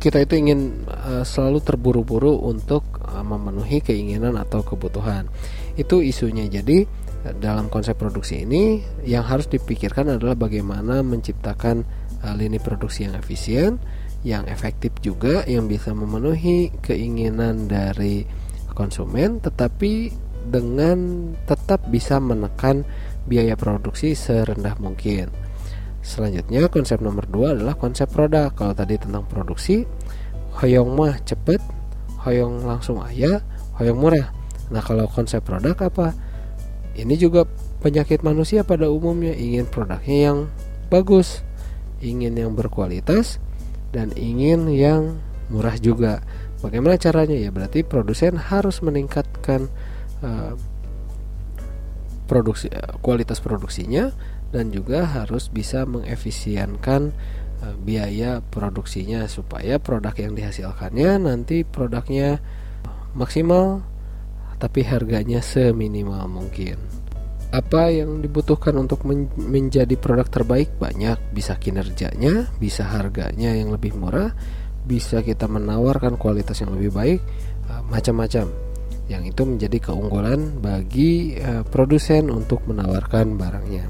kita 0.04 0.20
itu 0.20 0.36
ingin 0.36 0.84
uh, 0.88 1.24
selalu 1.24 1.64
terburu-buru 1.64 2.44
untuk 2.44 2.84
uh, 3.04 3.24
memenuhi 3.24 3.80
keinginan 3.80 4.36
atau 4.36 4.60
kebutuhan. 4.60 5.32
Itu 5.80 6.04
isunya. 6.04 6.44
Jadi 6.52 7.08
dalam 7.40 7.68
konsep 7.68 8.00
produksi 8.00 8.48
ini 8.48 8.80
yang 9.04 9.28
harus 9.28 9.52
dipikirkan 9.52 10.16
adalah 10.16 10.40
bagaimana 10.40 11.04
menciptakan 11.04 11.84
lini 12.36 12.60
produksi 12.60 13.08
yang 13.08 13.16
efisien 13.16 13.80
yang 14.28 14.44
efektif 14.52 14.92
juga 15.00 15.48
yang 15.48 15.72
bisa 15.72 15.96
memenuhi 15.96 16.76
keinginan 16.84 17.72
dari 17.72 18.28
konsumen 18.76 19.40
tetapi 19.40 20.12
dengan 20.50 21.32
tetap 21.48 21.88
bisa 21.88 22.20
menekan 22.20 22.84
biaya 23.28 23.54
produksi 23.54 24.16
serendah 24.16 24.76
mungkin. 24.82 25.30
Selanjutnya 26.00 26.72
konsep 26.72 27.04
nomor 27.04 27.28
dua 27.28 27.54
adalah 27.54 27.76
konsep 27.76 28.08
produk. 28.10 28.50
Kalau 28.56 28.72
tadi 28.72 28.96
tentang 28.96 29.28
produksi, 29.28 29.84
hoyong 30.58 30.96
mah 30.96 31.20
cepet, 31.28 31.60
hoyong 32.24 32.64
langsung 32.66 33.04
ayah, 33.06 33.44
hoyong 33.78 34.00
murah. 34.00 34.32
Nah 34.72 34.82
kalau 34.82 35.06
konsep 35.12 35.44
produk 35.44 35.76
apa? 35.76 36.16
Ini 36.96 37.16
juga 37.20 37.46
penyakit 37.84 38.26
manusia 38.26 38.66
pada 38.66 38.90
umumnya 38.90 39.32
ingin 39.36 39.68
produknya 39.68 40.18
yang 40.32 40.38
bagus, 40.90 41.46
ingin 42.00 42.36
yang 42.36 42.56
berkualitas, 42.56 43.40
dan 43.92 44.14
ingin 44.14 44.70
yang 44.70 45.18
murah 45.50 45.76
juga. 45.78 46.22
Bagaimana 46.60 47.00
caranya 47.00 47.38
ya? 47.40 47.50
Berarti 47.50 47.88
produsen 47.88 48.36
harus 48.38 48.84
meningkatkan 48.84 49.72
uh, 50.22 50.54
produksi 52.30 52.70
uh, 52.70 53.00
kualitas 53.02 53.42
produksinya 53.42 54.14
dan 54.54 54.70
juga 54.70 55.08
harus 55.08 55.50
bisa 55.50 55.88
mengefisienkan 55.88 57.16
uh, 57.64 57.76
biaya 57.82 58.44
produksinya 58.44 59.26
supaya 59.26 59.80
produk 59.82 60.14
yang 60.20 60.36
dihasilkannya 60.36 61.26
nanti 61.26 61.64
produknya 61.64 62.38
maksimal 63.16 63.82
tapi 64.60 64.84
harganya 64.84 65.40
seminimal 65.40 66.28
mungkin. 66.28 66.99
Apa 67.50 67.90
yang 67.90 68.22
dibutuhkan 68.22 68.78
untuk 68.78 69.10
men 69.10 69.26
menjadi 69.36 69.98
produk 69.98 70.30
terbaik 70.30 70.70
banyak, 70.78 71.18
bisa 71.34 71.58
kinerjanya, 71.58 72.46
bisa 72.62 72.86
harganya 72.86 73.58
yang 73.58 73.74
lebih 73.74 73.98
murah, 73.98 74.38
bisa 74.86 75.26
kita 75.26 75.50
menawarkan 75.50 76.18
kualitas 76.22 76.62
yang 76.62 76.78
lebih 76.78 76.94
baik, 76.94 77.22
macam-macam 77.90 78.50
yang 79.10 79.26
itu 79.26 79.42
menjadi 79.42 79.90
keunggulan 79.90 80.62
bagi 80.62 81.34
uh, 81.42 81.66
produsen 81.66 82.30
untuk 82.30 82.62
menawarkan 82.70 83.42
barangnya. 83.42 83.90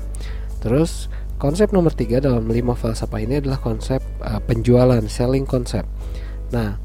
Terus 0.63 1.11
konsep 1.35 1.75
nomor 1.75 1.91
tiga 1.91 2.23
dalam 2.23 2.47
lima 2.47 2.71
falsafah 2.71 3.19
ini 3.19 3.43
adalah 3.43 3.59
konsep 3.59 3.99
uh, 4.23 4.39
penjualan 4.39 5.03
selling 5.11 5.43
konsep. 5.43 5.83
Nah, 6.55 6.79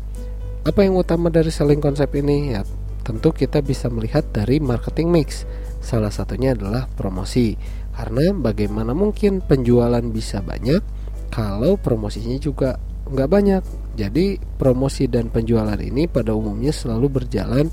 apa 0.66 0.80
yang 0.82 0.98
utama 0.98 1.30
dari 1.30 1.54
selling 1.54 1.78
konsep 1.78 2.10
ini? 2.18 2.58
Ya, 2.58 2.66
tentu 3.06 3.30
kita 3.30 3.62
bisa 3.62 3.86
melihat 3.86 4.26
dari 4.34 4.58
marketing 4.58 5.14
mix. 5.14 5.46
Salah 5.84 6.08
satunya 6.08 6.56
adalah 6.56 6.88
promosi. 6.88 7.52
Karena 7.92 8.32
bagaimana 8.32 8.96
mungkin 8.96 9.44
penjualan 9.44 10.02
bisa 10.08 10.40
banyak 10.40 10.80
kalau 11.28 11.76
promosinya 11.76 12.40
juga 12.40 12.80
nggak 13.04 13.30
banyak. 13.30 13.62
Jadi 13.94 14.40
promosi 14.56 15.06
dan 15.06 15.28
penjualan 15.28 15.76
ini 15.76 16.08
pada 16.08 16.32
umumnya 16.32 16.72
selalu 16.72 17.20
berjalan 17.20 17.68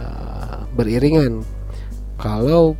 uh, 0.00 0.64
beriringan. 0.72 1.44
Kalau 2.16 2.74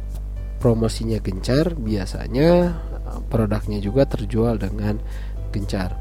promosinya 0.58 1.20
gencar, 1.20 1.76
biasanya 1.76 2.74
uh, 3.06 3.20
produknya 3.28 3.78
juga 3.78 4.08
terjual 4.08 4.58
dengan 4.58 4.98
gencar. 5.54 5.94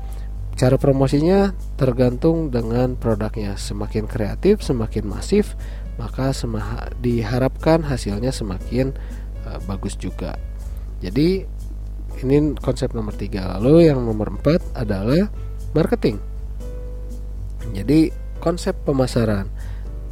Cara 0.60 0.76
promosinya 0.76 1.56
tergantung 1.80 2.52
dengan 2.52 3.00
produknya. 3.00 3.56
Semakin 3.56 4.12
kreatif, 4.12 4.60
semakin 4.60 5.08
masif, 5.08 5.56
maka 6.00 6.32
diharapkan 7.04 7.84
hasilnya 7.84 8.32
semakin 8.32 8.96
uh, 9.44 9.60
bagus 9.68 10.00
juga. 10.00 10.40
Jadi 11.04 11.44
ini 12.24 12.56
konsep 12.60 12.96
nomor 12.96 13.16
tiga. 13.16 13.60
Lalu 13.60 13.92
yang 13.92 14.04
nomor 14.04 14.32
empat 14.40 14.64
adalah 14.76 15.28
marketing. 15.76 16.20
Jadi 17.76 18.10
konsep 18.40 18.74
pemasaran. 18.88 19.52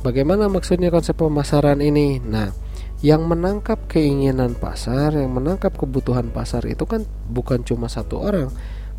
Bagaimana 0.05 0.45
maksudnya 0.51 0.93
konsep 0.93 1.17
pemasaran 1.17 1.81
ini? 1.81 2.21
Nah, 2.21 2.53
yang 3.01 3.25
menangkap 3.25 3.89
keinginan 3.89 4.53
pasar, 4.53 5.13
yang 5.17 5.33
menangkap 5.33 5.73
kebutuhan 5.73 6.29
pasar 6.29 6.65
itu 6.69 6.85
kan 6.85 7.03
bukan 7.29 7.65
cuma 7.65 7.89
satu 7.89 8.21
orang, 8.21 8.49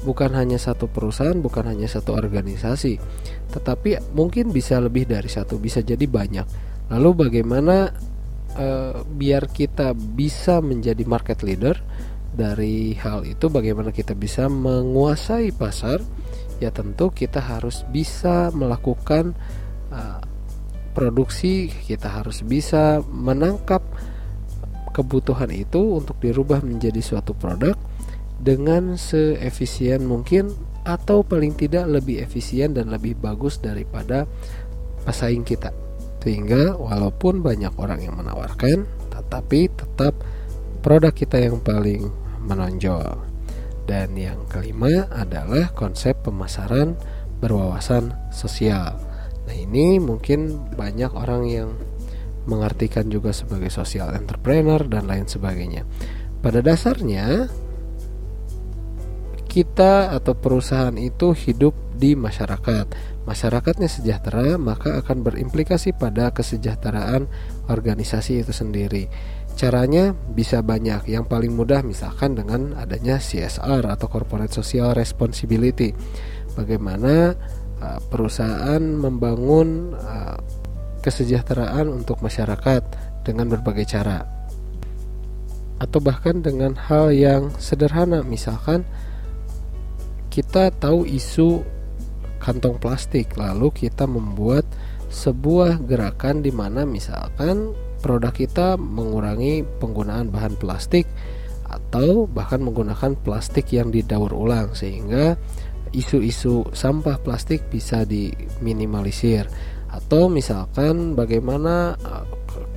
bukan 0.07 0.35
hanya 0.38 0.59
satu 0.59 0.87
perusahaan, 0.87 1.38
bukan 1.38 1.66
hanya 1.66 1.90
satu 1.90 2.14
organisasi, 2.14 2.98
tetapi 3.51 4.14
mungkin 4.14 4.55
bisa 4.55 4.79
lebih 4.79 5.07
dari 5.07 5.27
satu, 5.27 5.59
bisa 5.59 5.83
jadi 5.83 6.03
banyak. 6.07 6.46
Lalu 6.88 7.29
bagaimana 7.29 7.92
uh, 8.57 9.05
biar 9.05 9.48
kita 9.53 9.92
bisa 9.92 10.64
menjadi 10.64 11.05
market 11.05 11.44
leader? 11.44 11.77
dari 12.38 12.94
hal 12.94 13.27
itu 13.27 13.51
bagaimana 13.51 13.90
kita 13.90 14.14
bisa 14.14 14.46
menguasai 14.46 15.51
pasar 15.51 15.98
ya 16.62 16.70
tentu 16.70 17.11
kita 17.11 17.42
harus 17.42 17.83
bisa 17.90 18.55
melakukan 18.55 19.35
uh, 19.90 20.22
produksi 20.94 21.66
kita 21.66 22.07
harus 22.07 22.46
bisa 22.46 23.03
menangkap 23.11 23.83
kebutuhan 24.94 25.51
itu 25.51 25.98
untuk 25.98 26.18
dirubah 26.22 26.62
menjadi 26.62 27.03
suatu 27.03 27.35
produk 27.35 27.74
dengan 28.38 28.94
seefisien 28.94 30.07
mungkin 30.07 30.55
atau 30.87 31.27
paling 31.27 31.59
tidak 31.59 31.90
lebih 31.90 32.22
efisien 32.22 32.70
dan 32.70 32.90
lebih 32.90 33.18
bagus 33.18 33.59
daripada 33.59 34.31
pesaing 35.03 35.42
kita 35.42 35.74
sehingga 36.18 36.76
walaupun 36.76 37.40
banyak 37.40 37.72
orang 37.78 38.04
yang 38.04 38.18
menawarkan 38.18 38.85
tetapi 39.09 39.68
tetap 39.72 40.14
produk 40.81 41.12
kita 41.12 41.37
yang 41.40 41.61
paling 41.61 42.09
menonjol. 42.44 43.28
Dan 43.88 44.16
yang 44.20 44.44
kelima 44.52 45.09
adalah 45.09 45.72
konsep 45.72 46.20
pemasaran 46.24 46.96
berwawasan 47.40 48.12
sosial. 48.28 49.00
Nah, 49.48 49.57
ini 49.57 49.96
mungkin 49.96 50.68
banyak 50.76 51.09
orang 51.16 51.48
yang 51.48 51.70
mengartikan 52.44 53.09
juga 53.09 53.33
sebagai 53.33 53.72
social 53.72 54.12
entrepreneur 54.12 54.81
dan 54.85 55.09
lain 55.09 55.24
sebagainya. 55.24 55.88
Pada 56.44 56.61
dasarnya 56.61 57.48
kita 59.48 60.12
atau 60.12 60.37
perusahaan 60.37 60.94
itu 61.00 61.32
hidup 61.32 61.72
di 61.96 62.14
masyarakat. 62.14 62.87
Masyarakatnya 63.24 63.88
sejahtera, 63.90 64.61
maka 64.61 65.00
akan 65.00 65.24
berimplikasi 65.24 65.96
pada 65.96 66.30
kesejahteraan 66.30 67.26
organisasi 67.66 68.44
itu 68.44 68.52
sendiri. 68.52 69.08
Caranya 69.58 70.14
bisa 70.14 70.62
banyak. 70.62 71.11
Yang 71.11 71.26
paling 71.26 71.52
mudah 71.56 71.82
misalkan 71.82 72.38
dengan 72.38 72.78
adanya 72.78 73.18
CSR 73.18 73.88
atau 73.90 74.06
Corporate 74.06 74.54
Social 74.54 74.94
Responsibility. 74.94 75.90
Bagaimana 76.54 77.34
uh, 77.82 77.98
perusahaan 78.06 78.80
membangun 78.80 79.98
uh, 79.98 80.38
kesejahteraan 81.02 81.90
untuk 81.90 82.22
masyarakat 82.22 82.82
dengan 83.26 83.50
berbagai 83.50 83.90
cara. 83.90 84.24
Atau 85.78 86.02
bahkan 86.02 86.42
dengan 86.42 86.74
hal 86.74 87.14
yang 87.14 87.54
sederhana 87.58 88.22
misalkan 88.26 88.82
kita 90.38 90.70
tahu 90.70 91.03
isu 91.03 91.66
kantong 92.38 92.79
plastik. 92.79 93.35
Lalu 93.35 93.74
kita 93.74 94.07
membuat 94.07 94.62
sebuah 95.11 95.83
gerakan 95.83 96.46
di 96.46 96.55
mana 96.55 96.87
misalkan 96.87 97.74
produk 97.98 98.31
kita 98.31 98.79
mengurangi 98.79 99.66
penggunaan 99.83 100.31
bahan 100.31 100.55
plastik 100.55 101.11
atau 101.66 102.31
bahkan 102.31 102.62
menggunakan 102.62 103.18
plastik 103.18 103.74
yang 103.74 103.90
didaur 103.90 104.31
ulang 104.31 104.79
sehingga 104.79 105.35
isu-isu 105.90 106.70
sampah 106.70 107.18
plastik 107.18 107.66
bisa 107.66 108.07
diminimalisir. 108.07 109.51
Atau 109.90 110.31
misalkan 110.31 111.18
bagaimana 111.18 111.98
uh, 111.98 112.22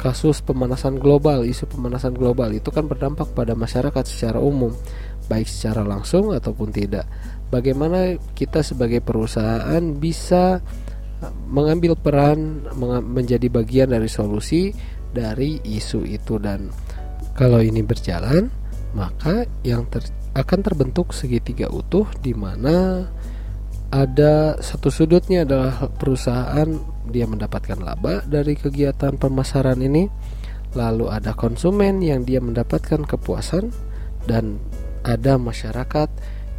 kasus 0.01 0.41
pemanasan 0.41 0.97
global 0.97 1.45
isu 1.45 1.69
pemanasan 1.69 2.17
global 2.17 2.49
itu 2.57 2.73
kan 2.73 2.89
berdampak 2.89 3.29
pada 3.37 3.53
masyarakat 3.53 4.01
secara 4.09 4.41
umum 4.41 4.73
baik 5.29 5.45
secara 5.45 5.85
langsung 5.85 6.33
ataupun 6.33 6.73
tidak 6.73 7.05
bagaimana 7.51 8.17
kita 8.33 8.63
sebagai 8.63 9.03
perusahaan 9.03 9.83
bisa 9.99 10.63
mengambil 11.51 11.93
peran 11.93 12.65
menjadi 13.05 13.45
bagian 13.51 13.93
dari 13.93 14.09
solusi 14.09 14.71
dari 15.11 15.59
isu 15.61 16.07
itu? 16.07 16.39
Dan 16.39 16.71
kalau 17.35 17.59
ini 17.61 17.83
berjalan 17.83 18.49
maka 18.91 19.47
yang 19.63 19.87
ter, 19.87 20.03
akan 20.35 20.59
terbentuk 20.63 21.11
segitiga 21.15 21.67
utuh 21.71 22.07
di 22.19 22.31
mana 22.35 23.07
ada 23.91 24.55
satu 24.63 24.87
sudutnya 24.87 25.43
adalah 25.43 25.91
perusahaan 25.99 26.67
dia 27.11 27.27
mendapatkan 27.27 27.75
laba 27.79 28.23
dari 28.23 28.55
kegiatan 28.55 29.19
pemasaran 29.19 29.79
ini 29.83 30.07
lalu 30.71 31.11
ada 31.11 31.35
konsumen 31.35 31.99
yang 31.99 32.23
dia 32.23 32.39
mendapatkan 32.39 33.03
kepuasan 33.03 33.75
dan 34.23 34.63
ada 35.03 35.35
masyarakat 35.35 36.07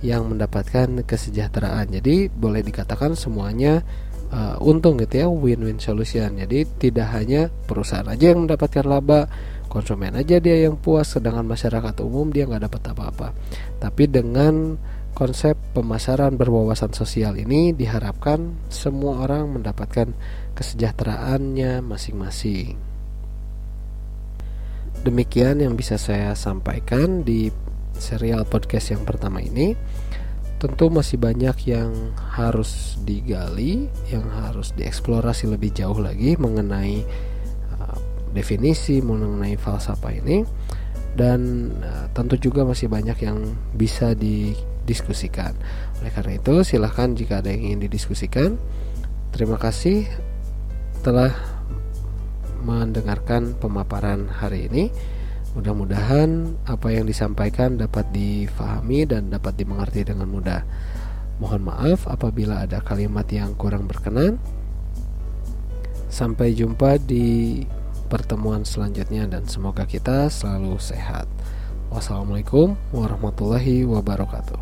yang 0.02 0.26
mendapatkan 0.28 1.06
kesejahteraan. 1.06 1.94
Jadi 1.94 2.28
boleh 2.28 2.60
dikatakan 2.66 3.14
semuanya 3.14 3.86
uh, 4.34 4.58
untung 4.58 4.98
gitu 4.98 5.22
ya 5.22 5.26
win-win 5.30 5.78
solution. 5.78 6.36
Jadi 6.36 6.66
tidak 6.78 7.08
hanya 7.14 7.48
perusahaan 7.70 8.06
aja 8.10 8.34
yang 8.34 8.44
mendapatkan 8.44 8.82
laba 8.82 9.30
konsumen 9.70 10.12
aja 10.20 10.36
dia 10.36 10.68
yang 10.68 10.76
puas 10.76 11.16
sedangkan 11.16 11.48
masyarakat 11.48 11.94
umum 12.04 12.28
dia 12.28 12.44
nggak 12.44 12.68
dapat 12.68 12.82
apa-apa. 12.92 13.28
Tapi 13.80 14.04
dengan 14.10 14.76
konsep 15.16 15.56
pemasaran 15.76 16.36
berwawasan 16.36 16.92
sosial 16.92 17.36
ini 17.36 17.72
diharapkan 17.72 18.52
semua 18.68 19.24
orang 19.24 19.48
mendapatkan 19.60 20.12
kesejahteraannya 20.56 21.80
masing-masing. 21.84 22.76
Demikian 25.02 25.58
yang 25.58 25.74
bisa 25.74 25.98
saya 25.98 26.32
sampaikan 26.38 27.26
di 27.26 27.50
serial 28.02 28.42
podcast 28.42 28.90
yang 28.90 29.06
pertama 29.06 29.38
ini 29.38 29.78
tentu 30.62 30.94
masih 30.94 31.18
banyak 31.18 31.74
yang 31.74 31.90
harus 32.38 32.94
digali, 33.02 33.90
yang 34.06 34.22
harus 34.30 34.70
dieksplorasi 34.78 35.50
lebih 35.50 35.74
jauh 35.74 35.98
lagi 35.98 36.38
mengenai 36.38 37.02
uh, 37.74 37.98
definisi, 38.30 39.02
mengenai 39.02 39.58
falsafah 39.58 40.14
ini, 40.22 40.46
dan 41.18 41.66
uh, 41.82 42.06
tentu 42.14 42.38
juga 42.38 42.62
masih 42.62 42.86
banyak 42.86 43.18
yang 43.26 43.42
bisa 43.74 44.14
didiskusikan. 44.14 45.50
Oleh 45.98 46.14
karena 46.14 46.38
itu, 46.38 46.62
silahkan 46.62 47.10
jika 47.10 47.42
ada 47.42 47.50
yang 47.50 47.74
ingin 47.74 47.90
didiskusikan. 47.90 48.54
Terima 49.34 49.58
kasih 49.58 50.06
telah 51.02 51.34
mendengarkan 52.62 53.58
pemaparan 53.58 54.30
hari 54.30 54.70
ini. 54.70 54.94
Mudah-mudahan 55.52 56.56
apa 56.64 56.88
yang 56.88 57.04
disampaikan 57.04 57.76
dapat 57.76 58.08
difahami 58.08 59.04
dan 59.04 59.28
dapat 59.28 59.52
dimengerti 59.60 60.08
dengan 60.08 60.32
mudah. 60.32 60.64
Mohon 61.36 61.62
maaf 61.68 62.08
apabila 62.08 62.64
ada 62.64 62.80
kalimat 62.80 63.28
yang 63.28 63.52
kurang 63.58 63.84
berkenan. 63.84 64.40
Sampai 66.12 66.56
jumpa 66.56 67.00
di 67.00 67.64
pertemuan 68.08 68.64
selanjutnya 68.64 69.24
dan 69.28 69.48
semoga 69.48 69.88
kita 69.88 70.28
selalu 70.28 70.76
sehat. 70.76 71.24
Wassalamualaikum 71.92 72.76
warahmatullahi 72.92 73.84
wabarakatuh. 73.84 74.60